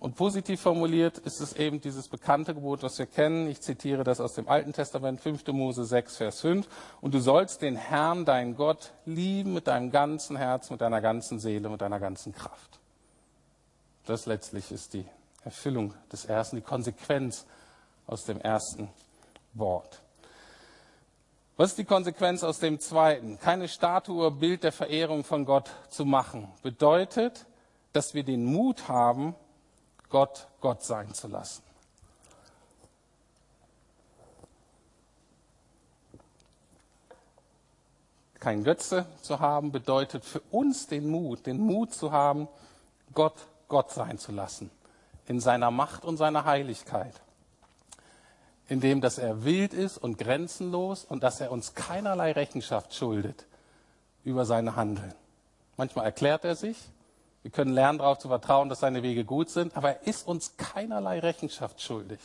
Und 0.00 0.16
positiv 0.16 0.62
formuliert 0.62 1.18
ist 1.18 1.40
es 1.40 1.54
eben 1.54 1.80
dieses 1.80 2.08
bekannte 2.08 2.54
Gebot, 2.54 2.82
was 2.82 2.98
wir 2.98 3.06
kennen. 3.06 3.48
Ich 3.48 3.60
zitiere 3.60 4.02
das 4.02 4.20
aus 4.20 4.32
dem 4.32 4.48
Alten 4.48 4.72
Testament, 4.72 5.20
5. 5.20 5.46
Mose 5.48 5.84
6, 5.84 6.16
Vers 6.16 6.40
5. 6.40 6.66
Und 7.02 7.12
du 7.12 7.20
sollst 7.20 7.60
den 7.60 7.76
Herrn, 7.76 8.24
deinen 8.24 8.56
Gott, 8.56 8.92
lieben 9.04 9.52
mit 9.52 9.66
deinem 9.66 9.90
ganzen 9.90 10.36
Herz, 10.36 10.70
mit 10.70 10.80
deiner 10.80 11.02
ganzen 11.02 11.38
Seele, 11.38 11.68
mit 11.68 11.82
deiner 11.82 12.00
ganzen 12.00 12.32
Kraft. 12.32 12.78
Das 14.06 14.24
letztlich 14.24 14.72
ist 14.72 14.94
die 14.94 15.04
Erfüllung 15.44 15.92
des 16.10 16.24
ersten, 16.24 16.56
die 16.56 16.62
Konsequenz 16.62 17.44
aus 18.06 18.24
dem 18.24 18.40
ersten 18.40 18.88
Wort. 19.58 20.02
Was 21.56 21.70
ist 21.70 21.78
die 21.78 21.84
Konsequenz 21.84 22.44
aus 22.44 22.60
dem 22.60 22.78
zweiten? 22.78 23.40
Keine 23.40 23.66
Statue, 23.66 24.30
Bild 24.30 24.62
der 24.62 24.70
Verehrung 24.70 25.24
von 25.24 25.44
Gott 25.44 25.68
zu 25.88 26.04
machen. 26.04 26.48
Bedeutet, 26.62 27.46
dass 27.92 28.14
wir 28.14 28.22
den 28.22 28.44
Mut 28.44 28.86
haben, 28.86 29.34
Gott 30.08 30.46
Gott 30.60 30.84
sein 30.84 31.12
zu 31.14 31.26
lassen. 31.26 31.64
Kein 38.38 38.62
Götze 38.62 39.06
zu 39.20 39.40
haben 39.40 39.72
bedeutet 39.72 40.24
für 40.24 40.40
uns 40.52 40.86
den 40.86 41.10
Mut, 41.10 41.44
den 41.46 41.58
Mut 41.58 41.92
zu 41.92 42.12
haben, 42.12 42.46
Gott 43.12 43.34
Gott 43.66 43.90
sein 43.90 44.18
zu 44.18 44.30
lassen. 44.30 44.70
In 45.26 45.40
seiner 45.40 45.72
Macht 45.72 46.04
und 46.04 46.18
seiner 46.18 46.44
Heiligkeit 46.44 47.20
in 48.68 48.80
dem, 48.80 49.00
dass 49.00 49.18
er 49.18 49.44
wild 49.44 49.72
ist 49.72 49.98
und 49.98 50.18
grenzenlos 50.18 51.04
und 51.04 51.22
dass 51.22 51.40
er 51.40 51.50
uns 51.50 51.74
keinerlei 51.74 52.32
Rechenschaft 52.32 52.94
schuldet 52.94 53.46
über 54.24 54.44
seine 54.44 54.76
Handeln. 54.76 55.14
Manchmal 55.76 56.04
erklärt 56.04 56.44
er 56.44 56.54
sich, 56.54 56.76
wir 57.42 57.50
können 57.50 57.72
lernen 57.72 57.98
darauf 57.98 58.18
zu 58.18 58.28
vertrauen, 58.28 58.68
dass 58.68 58.80
seine 58.80 59.02
Wege 59.02 59.24
gut 59.24 59.48
sind, 59.48 59.76
aber 59.76 59.90
er 59.90 60.06
ist 60.06 60.28
uns 60.28 60.56
keinerlei 60.56 61.20
Rechenschaft 61.20 61.80
schuldig, 61.80 62.20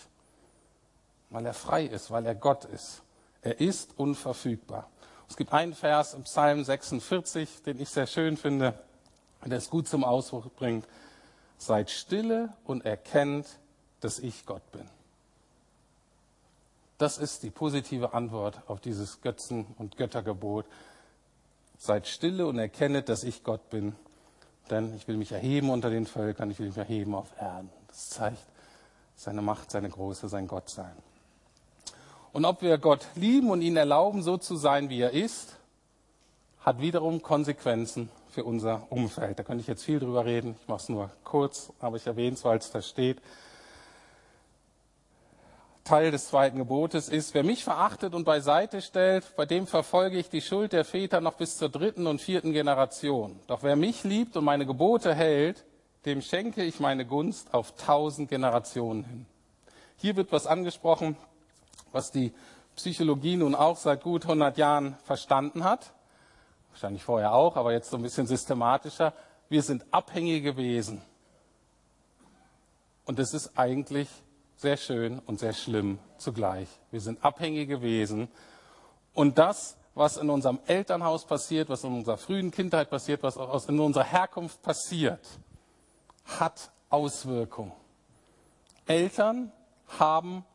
weil 1.29 1.45
er 1.45 1.53
frei 1.53 1.86
ist, 1.86 2.12
weil 2.12 2.25
er 2.25 2.36
Gott 2.36 2.65
ist. 2.65 3.03
Er 3.41 3.60
ist 3.60 3.97
unverfügbar. 3.97 4.89
Es 5.29 5.38
gibt 5.38 5.53
einen 5.53 5.73
Vers 5.73 6.13
im 6.13 6.23
Psalm 6.23 6.63
46, 6.63 7.63
den 7.63 7.79
ich 7.79 7.89
sehr 7.89 8.08
schön 8.08 8.38
finde, 8.38 8.73
der 9.45 9.58
es 9.58 9.69
gut 9.69 9.88
zum 9.88 10.03
Ausdruck 10.03 10.56
bringt. 10.56 10.86
Seid 11.58 11.89
stille 11.89 12.49
und 12.65 12.86
erkennt, 12.86 13.47
dass 14.01 14.19
ich 14.19 14.45
Gott 14.45 14.69
bin. 14.71 14.89
Das 16.97 17.17
ist 17.17 17.43
die 17.43 17.49
positive 17.49 18.13
Antwort 18.13 18.62
auf 18.67 18.79
dieses 18.79 19.21
Götzen- 19.21 19.65
und 19.77 19.97
Göttergebot. 19.97 20.65
Seid 21.77 22.08
stille 22.08 22.45
und 22.45 22.60
erkennet, 22.60 23.10
dass 23.10 23.23
ich 23.23 23.43
Gott 23.43 23.69
bin, 23.69 23.95
denn 24.69 24.95
ich 24.95 25.08
will 25.08 25.17
mich 25.17 25.32
erheben 25.32 25.69
unter 25.69 25.89
den 25.89 26.06
Völkern, 26.06 26.51
ich 26.51 26.60
will 26.60 26.67
mich 26.67 26.77
erheben 26.77 27.15
auf 27.15 27.29
Erden. 27.39 27.69
Das 27.88 28.10
zeigt 28.10 28.45
seine 29.15 29.41
Macht, 29.41 29.71
seine 29.71 29.89
Große, 29.89 30.29
sein 30.29 30.47
Gottsein. 30.47 30.95
Und 32.32 32.45
ob 32.45 32.62
wir 32.62 32.77
Gott 32.77 33.06
lieben 33.15 33.51
und 33.51 33.62
ihn 33.62 33.77
erlauben, 33.77 34.23
so 34.23 34.38
zu 34.38 34.56
sein, 34.56 34.89
wie 34.89 35.01
er 35.01 35.12
ist, 35.12 35.58
hat 36.62 36.79
wiederum 36.79 37.21
Konsequenzen 37.21 38.10
für 38.29 38.43
unser 38.43 38.88
Umfeld. 38.89 39.38
Da 39.38 39.43
könnte 39.43 39.62
ich 39.62 39.67
jetzt 39.67 39.84
viel 39.84 39.99
drüber 39.99 40.25
reden. 40.25 40.56
Ich 40.62 40.67
mache 40.67 40.82
es 40.82 40.89
nur 40.89 41.12
kurz, 41.23 41.71
aber 41.79 41.97
ich 41.97 42.08
erwähne 42.08 42.34
es, 42.34 42.43
weil 42.43 42.58
es 42.58 42.71
da 42.71 42.82
steht. 42.82 43.21
Teil 45.84 46.12
des 46.12 46.30
zweiten 46.30 46.58
Gebotes 46.58 47.10
ist, 47.10 47.34
wer 47.34 47.43
mich 47.43 47.63
verachtet 47.63 48.15
und 48.15 48.24
beiseite 48.24 48.82
stellt, 48.82 49.36
bei 49.36 49.46
dem 49.46 49.67
verfolge 49.67 50.17
ich 50.17 50.30
die 50.30 50.41
Schuld 50.41 50.72
der 50.72 50.86
Väter 50.86 51.19
noch 51.19 51.34
bis 51.34 51.58
zur 51.58 51.67
dritten 51.67 52.08
und 52.08 52.22
vierten 52.22 52.54
Generation. 52.54 53.39
Doch 53.48 53.63
wer 53.63 53.76
mich 53.76 54.06
liebt 54.06 54.38
und 54.38 54.46
meine 54.46 54.65
Gebote 54.65 55.13
hält, 55.13 55.65
dem 56.06 56.22
schenke 56.22 56.63
ich 56.63 56.80
meine 56.80 57.06
Gunst 57.06 57.54
auf 57.54 57.76
tausend 57.76 58.30
Generationen 58.30 59.04
hin. 59.04 59.26
Hier 59.98 60.15
wird 60.15 60.32
was 60.32 60.48
angesprochen, 60.48 61.17
was 61.91 62.12
die 62.12 62.34
Psychologie 62.76 63.36
nun 63.36 63.54
auch 63.54 63.78
seit 63.78 64.04
gut 64.04 64.24
100 64.24 64.58
Jahren 64.58 64.98
verstanden 65.04 65.65
hat. 65.65 65.93
Wahrscheinlich 66.72 67.04
vorher 67.04 67.34
auch, 67.34 67.58
aber 67.58 67.74
jetzt 67.74 67.89
so 67.89 67.98
ein 67.98 68.04
bisschen 68.04 68.26
systematischer. 68.26 69.13
Wir 69.50 69.62
sind 69.62 69.86
abhängige 69.91 70.56
Wesen. 70.58 71.02
Und 73.06 73.19
das 73.19 73.34
ist 73.34 73.58
eigentlich 73.58 74.08
sehr 74.55 74.77
schön 74.77 75.19
und 75.19 75.39
sehr 75.39 75.53
schlimm 75.53 75.99
zugleich. 76.17 76.67
Wir 76.91 77.01
sind 77.01 77.23
abhängige 77.23 77.81
Wesen. 77.81 78.27
Und 79.13 79.37
das, 79.37 79.77
was 79.95 80.17
in 80.17 80.29
unserem 80.29 80.59
Elternhaus 80.65 81.25
passiert, 81.25 81.69
was 81.69 81.83
in 81.83 81.93
unserer 81.93 82.17
frühen 82.17 82.51
Kindheit 82.51 82.89
passiert, 82.89 83.21
was 83.23 83.65
in 83.65 83.79
unserer 83.79 84.05
Herkunft 84.05 84.61
passiert, 84.61 85.27
hat 86.25 86.71
Auswirkungen. 86.89 87.73
Eltern 88.85 89.51
haben 89.99 90.45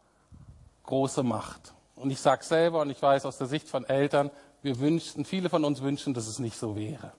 große 0.85 1.23
Macht. 1.23 1.75
Und 1.95 2.11
ich 2.11 2.21
sage 2.21 2.45
selber, 2.45 2.81
und 2.81 2.91
ich 2.91 3.01
weiß 3.01 3.27
aus 3.27 3.39
der 3.39 3.47
Sicht 3.47 3.69
von 3.69 3.85
Eltern, 3.85 4.31
wir 4.63 4.79
wünschen, 4.81 5.25
viele 5.25 5.49
von 5.49 5.65
uns 5.65 5.83
wünschen, 5.83 6.15
dass 6.15 6.27
es 6.27 6.39
nicht 6.39 6.57
so 6.57 6.77
wäre. 6.77 7.13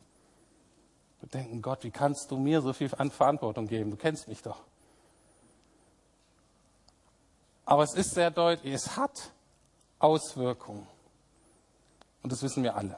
Wir 1.20 1.30
denken, 1.30 1.62
Gott, 1.62 1.84
wie 1.84 1.92
kannst 1.92 2.32
du 2.32 2.38
mir 2.38 2.62
so 2.62 2.74
viel 2.74 2.90
Verantwortung 2.90 3.68
geben? 3.68 3.92
Du 3.92 3.98
kennst 3.98 4.28
mich 4.28 4.42
doch. 4.42 4.62
Aber 7.70 7.84
es 7.84 7.94
ist 7.94 8.16
sehr 8.16 8.32
deutlich, 8.32 8.74
es 8.74 8.98
hat 8.98 9.30
Auswirkungen. 10.00 10.88
Und 12.24 12.32
das 12.32 12.42
wissen 12.42 12.64
wir 12.64 12.76
alle. 12.76 12.98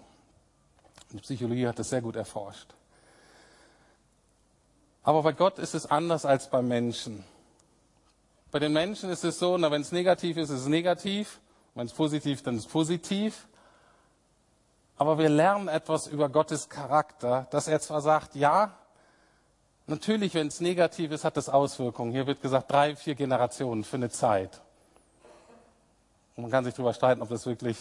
Die 1.12 1.18
Psychologie 1.18 1.68
hat 1.68 1.78
das 1.78 1.90
sehr 1.90 2.02
gut 2.02 2.16
erforscht. 2.16 2.74
Aber 5.04 5.24
bei 5.24 5.34
Gott 5.34 5.60
ist 5.60 5.76
es 5.76 5.88
anders 5.88 6.24
als 6.24 6.50
beim 6.50 6.70
Menschen. 6.70 7.26
Bei 8.50 8.60
den 8.60 8.72
Menschen 8.72 9.10
ist 9.10 9.26
es 9.26 9.40
so, 9.40 9.62
wenn 9.62 9.82
es 9.82 9.92
negativ 9.92 10.38
ist, 10.38 10.50
ist 10.50 10.62
es 10.62 10.68
negativ. 10.68 11.42
Wenn 11.76 11.88
es 11.88 11.94
positiv, 11.94 12.42
dann 12.42 12.56
ist 12.56 12.68
es 12.68 12.72
positiv. 12.72 13.50
Aber 14.96 15.18
wir 15.18 15.28
lernen 15.28 15.68
etwas 15.68 16.08
über 16.08 16.30
Gottes 16.30 16.70
Charakter, 16.70 17.46
dass 17.52 17.68
er 17.68 17.82
zwar 17.82 18.00
sagt, 18.00 18.36
ja, 18.36 18.78
Natürlich, 19.88 20.34
wenn 20.34 20.48
es 20.48 20.62
negativ 20.62 21.12
ist, 21.12 21.24
hat 21.24 21.38
das 21.38 21.50
Auswirkungen. 21.50 22.12
Hier 22.12 22.28
wird 22.28 22.42
gesagt, 22.42 22.72
drei, 22.72 22.96
vier 22.96 23.16
Generationen 23.16 23.84
für 23.84 23.98
eine 23.98 24.10
Zeit. 24.10 24.62
Und 26.36 26.44
man 26.44 26.52
kann 26.52 26.64
sich 26.64 26.74
darüber 26.74 26.94
streiten, 26.94 27.22
ob 27.22 27.30
das 27.30 27.46
wirklich 27.46 27.78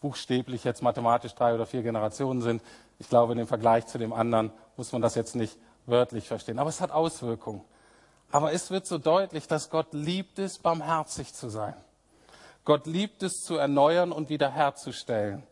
buchstäblich 0.00 0.64
jetzt 0.64 0.82
mathematisch 0.82 1.34
drei 1.34 1.54
oder 1.54 1.66
vier 1.66 1.82
Generationen 1.82 2.40
sind. 2.40 2.62
Ich 2.98 3.08
glaube, 3.08 3.32
in 3.32 3.38
dem 3.38 3.46
Vergleich 3.46 3.86
zu 3.86 3.98
dem 3.98 4.12
anderen 4.12 4.50
muss 4.76 4.92
man 4.92 5.02
das 5.02 5.14
jetzt 5.14 5.36
nicht 5.36 5.58
wörtlich 5.86 6.26
verstehen. 6.26 6.58
Aber 6.58 6.70
es 6.70 6.80
hat 6.80 6.90
Auswirkungen. 6.90 7.62
Aber 8.32 8.52
es 8.52 8.70
wird 8.70 8.86
so 8.86 8.98
deutlich, 8.98 9.48
dass 9.48 9.70
Gott 9.70 9.92
liebt 9.92 10.38
es, 10.38 10.58
barmherzig 10.58 11.34
zu 11.34 11.48
sein. 11.48 11.74
Gott 12.64 12.86
liebt 12.86 13.22
es, 13.22 13.42
zu 13.42 13.56
erneuern 13.56 14.12
und 14.12 14.28
wiederherzustellen. 14.28 15.42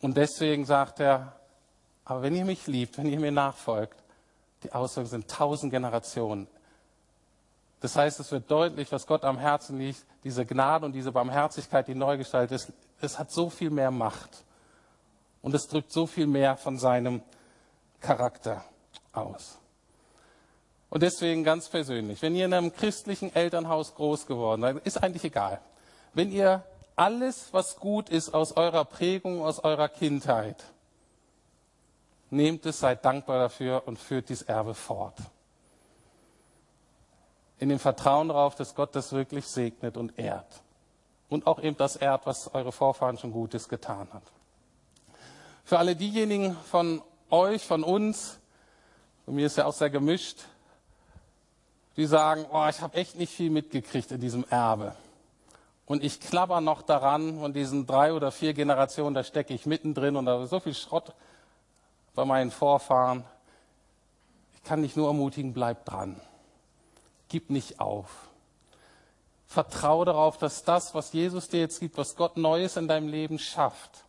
Und 0.00 0.16
deswegen 0.16 0.64
sagt 0.64 1.00
er, 1.00 1.36
aber 2.04 2.22
wenn 2.22 2.34
ihr 2.34 2.44
mich 2.44 2.66
liebt, 2.66 2.98
wenn 2.98 3.06
ihr 3.06 3.20
mir 3.20 3.30
nachfolgt, 3.30 4.01
die 4.62 4.72
Auswirkungen 4.72 5.10
sind 5.10 5.28
tausend 5.28 5.72
Generationen. 5.72 6.46
Das 7.80 7.96
heißt, 7.96 8.20
es 8.20 8.30
wird 8.30 8.50
deutlich, 8.50 8.92
was 8.92 9.06
Gott 9.06 9.24
am 9.24 9.38
Herzen 9.38 9.78
liegt, 9.78 10.04
diese 10.22 10.46
Gnade 10.46 10.86
und 10.86 10.92
diese 10.92 11.10
Barmherzigkeit, 11.10 11.88
die 11.88 11.94
neu 11.94 12.16
gestaltet 12.16 12.62
ist, 12.62 12.72
es 13.00 13.18
hat 13.18 13.32
so 13.32 13.50
viel 13.50 13.70
mehr 13.70 13.90
Macht. 13.90 14.44
Und 15.42 15.54
es 15.54 15.66
drückt 15.66 15.92
so 15.92 16.06
viel 16.06 16.28
mehr 16.28 16.56
von 16.56 16.78
seinem 16.78 17.22
Charakter 18.00 18.64
aus. 19.12 19.58
Und 20.90 21.02
deswegen 21.02 21.42
ganz 21.42 21.68
persönlich, 21.68 22.22
wenn 22.22 22.36
ihr 22.36 22.44
in 22.44 22.54
einem 22.54 22.72
christlichen 22.72 23.34
Elternhaus 23.34 23.94
groß 23.94 24.26
geworden 24.26 24.60
seid, 24.60 24.76
ist 24.86 25.02
eigentlich 25.02 25.24
egal. 25.24 25.60
Wenn 26.14 26.30
ihr 26.30 26.62
alles, 26.96 27.48
was 27.52 27.76
gut 27.76 28.10
ist 28.10 28.34
aus 28.34 28.52
eurer 28.52 28.84
Prägung, 28.84 29.42
aus 29.42 29.58
eurer 29.64 29.88
Kindheit, 29.88 30.62
nehmt 32.32 32.66
es, 32.66 32.80
seid 32.80 33.04
dankbar 33.04 33.38
dafür 33.38 33.82
und 33.86 33.98
führt 33.98 34.28
dieses 34.28 34.42
Erbe 34.42 34.74
fort. 34.74 35.16
In 37.58 37.68
dem 37.68 37.78
Vertrauen 37.78 38.28
darauf, 38.28 38.54
dass 38.54 38.74
Gott 38.74 38.96
das 38.96 39.12
wirklich 39.12 39.46
segnet 39.46 39.96
und 39.96 40.18
ehrt. 40.18 40.62
Und 41.28 41.46
auch 41.46 41.62
eben 41.62 41.76
das 41.76 41.96
ehrt, 41.96 42.26
was 42.26 42.52
eure 42.54 42.72
Vorfahren 42.72 43.18
schon 43.18 43.32
Gutes 43.32 43.68
getan 43.68 44.08
hat. 44.12 44.22
Für 45.64 45.78
alle 45.78 45.94
diejenigen 45.94 46.56
von 46.56 47.02
euch, 47.30 47.64
von 47.64 47.84
uns, 47.84 48.40
und 49.26 49.36
mir 49.36 49.46
ist 49.46 49.56
ja 49.56 49.66
auch 49.66 49.72
sehr 49.72 49.90
gemischt, 49.90 50.40
die 51.96 52.06
sagen, 52.06 52.46
oh, 52.50 52.66
ich 52.68 52.80
habe 52.80 52.96
echt 52.96 53.16
nicht 53.16 53.32
viel 53.32 53.50
mitgekriegt 53.50 54.10
in 54.10 54.20
diesem 54.20 54.44
Erbe. 54.48 54.96
Und 55.86 56.02
ich 56.02 56.20
klapper 56.20 56.60
noch 56.60 56.82
daran 56.82 57.38
und 57.38 57.54
diesen 57.54 57.86
drei 57.86 58.14
oder 58.14 58.32
vier 58.32 58.54
Generationen, 58.54 59.14
da 59.14 59.22
stecke 59.22 59.52
ich 59.52 59.66
mittendrin 59.66 60.16
und 60.16 60.26
da 60.26 60.42
ist 60.42 60.50
so 60.50 60.60
viel 60.60 60.74
Schrott 60.74 61.14
bei 62.14 62.24
meinen 62.24 62.50
Vorfahren. 62.50 63.24
Ich 64.54 64.62
kann 64.62 64.82
dich 64.82 64.96
nur 64.96 65.08
ermutigen, 65.08 65.52
bleib 65.52 65.84
dran. 65.84 66.20
Gib 67.28 67.50
nicht 67.50 67.80
auf. 67.80 68.28
Vertraue 69.46 70.06
darauf, 70.06 70.38
dass 70.38 70.64
das, 70.64 70.94
was 70.94 71.12
Jesus 71.12 71.48
dir 71.48 71.60
jetzt 71.60 71.80
gibt, 71.80 71.98
was 71.98 72.16
Gott 72.16 72.36
Neues 72.36 72.76
in 72.76 72.88
deinem 72.88 73.08
Leben 73.08 73.38
schafft, 73.38 74.04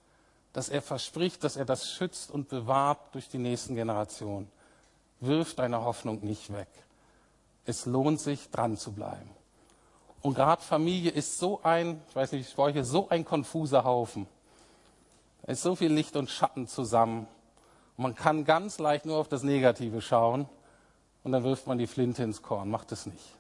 dass 0.54 0.70
er 0.70 0.82
verspricht, 0.82 1.44
dass 1.44 1.58
er 1.58 1.66
das 1.66 1.92
schützt 1.92 2.32
und 2.32 2.48
bewahrt 2.48 3.00
durch 3.14 3.28
die 3.28 3.40
nächsten 3.40 3.76
Generationen. 3.76 4.50
Wirf 5.20 5.56
deine 5.56 5.84
Hoffnung 5.84 6.20
nicht 6.24 6.54
weg. 6.54 6.70
Es 7.66 7.86
lohnt 7.86 8.20
sich, 8.20 8.52
dran 8.52 8.78
zu 8.78 8.92
bleiben. 8.92 9.30
Und 10.22 10.36
gerade 10.36 10.62
Familie 10.62 11.12
ist 11.12 11.38
so 11.38 11.62
ein, 11.64 12.02
ich 12.08 12.16
weiß 12.16 12.32
nicht, 12.32 12.48
ich 12.48 12.52
spreche, 12.52 12.86
so 12.86 13.10
ein 13.10 13.26
konfuser 13.26 13.84
Haufen. 13.84 14.28
Es 15.42 15.58
ist 15.58 15.64
so 15.64 15.76
viel 15.76 15.92
Licht 15.92 16.16
und 16.16 16.30
Schatten 16.30 16.68
zusammen. 16.68 17.28
Und 17.98 18.04
man 18.04 18.16
kann 18.16 18.46
ganz 18.46 18.80
leicht 18.80 19.06
nur 19.06 19.18
auf 19.18 19.28
das 19.28 19.44
Negative 19.44 20.02
schauen 20.02 20.48
und 21.24 21.32
dann 21.32 21.44
wirft 21.44 21.68
man 21.68 21.78
die 21.78 21.88
Flinte 21.88 22.24
ins 22.24 22.42
Korn. 22.42 22.70
Macht 22.70 22.92
es 22.92 23.06
nicht. 23.06 23.38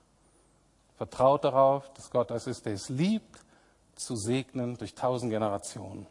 Vertraut 0.97 1.43
darauf, 1.43 1.91
dass 1.93 2.11
Gott 2.11 2.29
das 2.29 2.47
ist, 2.47 2.65
der 2.65 2.73
es 2.73 2.89
liebt, 2.89 3.39
zu 3.95 4.15
segnen 4.15 4.77
durch 4.77 4.95
tausend 4.95 5.31
Generationen. 5.31 6.07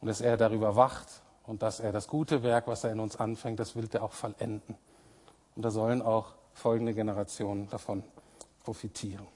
Und 0.00 0.08
dass 0.08 0.20
er 0.20 0.36
darüber 0.36 0.76
wacht 0.76 1.08
und 1.46 1.62
dass 1.62 1.80
er 1.80 1.92
das 1.92 2.08
gute 2.08 2.42
Werk, 2.42 2.66
was 2.66 2.84
er 2.84 2.92
in 2.92 3.00
uns 3.00 3.16
anfängt, 3.16 3.58
das 3.58 3.76
will 3.76 3.88
er 3.92 4.02
auch 4.02 4.12
vollenden. 4.12 4.76
Und 5.56 5.62
da 5.62 5.70
sollen 5.70 6.02
auch 6.02 6.34
folgende 6.54 6.94
Generationen 6.94 7.68
davon 7.68 8.04
profitieren. 8.64 9.26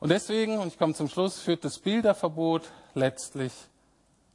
Und 0.00 0.10
deswegen, 0.10 0.58
und 0.58 0.68
ich 0.68 0.78
komme 0.78 0.94
zum 0.94 1.08
Schluss, 1.08 1.40
führt 1.40 1.64
das 1.64 1.78
Bilderverbot 1.78 2.70
letztlich, 2.94 3.52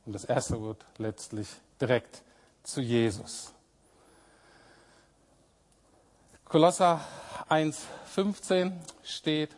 und 0.05 0.13
das 0.13 0.25
erste 0.25 0.61
Wort 0.61 0.85
letztlich 0.97 1.47
direkt 1.83 2.23
zu 2.63 2.79
Jesus. 2.79 3.53
Kolosser 6.45 7.01
1,15 7.49 8.71
steht, 9.03 9.49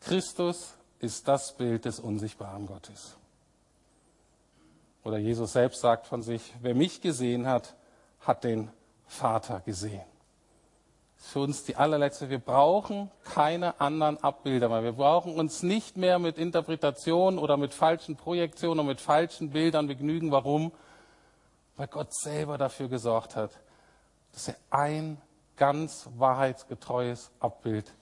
Christus 0.00 0.74
ist 0.98 1.28
das 1.28 1.56
Bild 1.56 1.84
des 1.84 2.00
unsichtbaren 2.00 2.66
Gottes. 2.66 3.16
Oder 5.04 5.18
Jesus 5.18 5.52
selbst 5.52 5.82
sagt 5.82 6.08
von 6.08 6.20
sich, 6.22 6.52
wer 6.62 6.74
mich 6.74 7.00
gesehen 7.00 7.46
hat, 7.46 7.76
hat 8.20 8.42
den 8.42 8.70
Vater 9.06 9.60
gesehen. 9.60 10.02
Das 11.16 11.26
ist 11.26 11.32
für 11.32 11.40
uns 11.40 11.64
die 11.64 11.76
allerletzte. 11.76 12.28
Wir 12.28 12.40
brauchen 12.40 13.08
keine 13.22 13.80
anderen 13.80 14.16
Abbilder 14.18 14.68
mehr. 14.68 14.82
Wir 14.82 14.92
brauchen 14.92 15.34
uns 15.36 15.62
nicht 15.62 15.96
mehr 15.96 16.18
mit 16.18 16.38
Interpretationen 16.38 17.38
oder 17.38 17.56
mit 17.56 17.72
falschen 17.72 18.16
Projektionen 18.16 18.80
und 18.80 18.86
mit 18.86 19.00
falschen 19.00 19.50
Bildern 19.50 19.86
begnügen. 19.86 20.32
Warum? 20.32 20.72
Weil 21.76 21.88
Gott 21.88 22.14
selber 22.14 22.58
dafür 22.58 22.88
gesorgt 22.88 23.36
hat, 23.36 23.50
dass 24.32 24.48
er 24.48 24.56
ein 24.70 25.20
ganz 25.56 26.08
wahrheitsgetreues 26.16 27.30
Abbild 27.40 27.92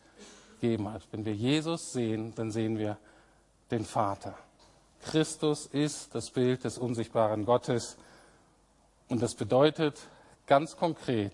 gegeben 0.61 0.91
hat. 0.93 1.07
Wenn 1.11 1.25
wir 1.25 1.35
Jesus 1.35 1.93
sehen, 1.93 2.35
dann 2.35 2.51
sehen 2.51 2.79
wir 2.79 2.99
den 3.71 3.85
Vater. 3.85 4.35
Christus 5.03 5.67
ist 5.67 6.15
das 6.15 6.31
Bild 6.31 6.65
des 6.65 6.79
unsichtbaren 6.79 7.45
Gottes. 7.45 7.97
Und 9.09 9.23
das 9.23 9.35
bedeutet 9.35 9.99
ganz 10.47 10.77
konkret, 10.77 11.33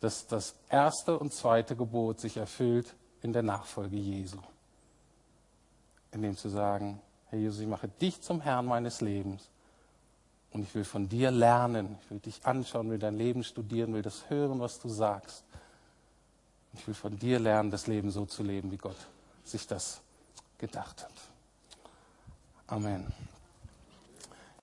dass 0.00 0.26
das 0.26 0.54
erste 0.68 1.18
und 1.18 1.32
zweite 1.32 1.74
Gebot 1.74 2.20
sich 2.20 2.36
erfüllt 2.36 2.94
in 3.22 3.32
der 3.32 3.42
Nachfolge 3.42 3.96
Jesu. 3.96 4.38
In 6.12 6.22
dem 6.22 6.36
zu 6.36 6.48
sagen, 6.48 7.00
Herr 7.28 7.38
Jesus, 7.38 7.60
ich 7.60 7.66
mache 7.66 7.88
dich 7.88 8.20
zum 8.22 8.40
Herrn 8.40 8.66
meines 8.66 9.00
Lebens 9.00 9.50
und 10.52 10.62
ich 10.62 10.74
will 10.74 10.84
von 10.84 11.08
dir 11.08 11.30
lernen, 11.30 11.98
ich 12.02 12.10
will 12.10 12.18
dich 12.18 12.44
anschauen, 12.44 12.90
will 12.90 12.98
dein 12.98 13.16
Leben 13.16 13.44
studieren, 13.44 13.92
will 13.94 14.02
das 14.02 14.30
hören, 14.30 14.60
was 14.60 14.80
du 14.80 14.88
sagst. 14.88 15.44
Ich 16.74 16.86
will 16.86 16.94
von 16.94 17.18
dir 17.18 17.38
lernen, 17.38 17.70
das 17.70 17.86
Leben 17.86 18.10
so 18.10 18.26
zu 18.26 18.42
leben, 18.42 18.70
wie 18.70 18.76
Gott 18.76 18.96
sich 19.44 19.66
das 19.66 20.00
gedacht 20.58 21.02
hat. 21.02 21.12
Amen. 22.66 23.06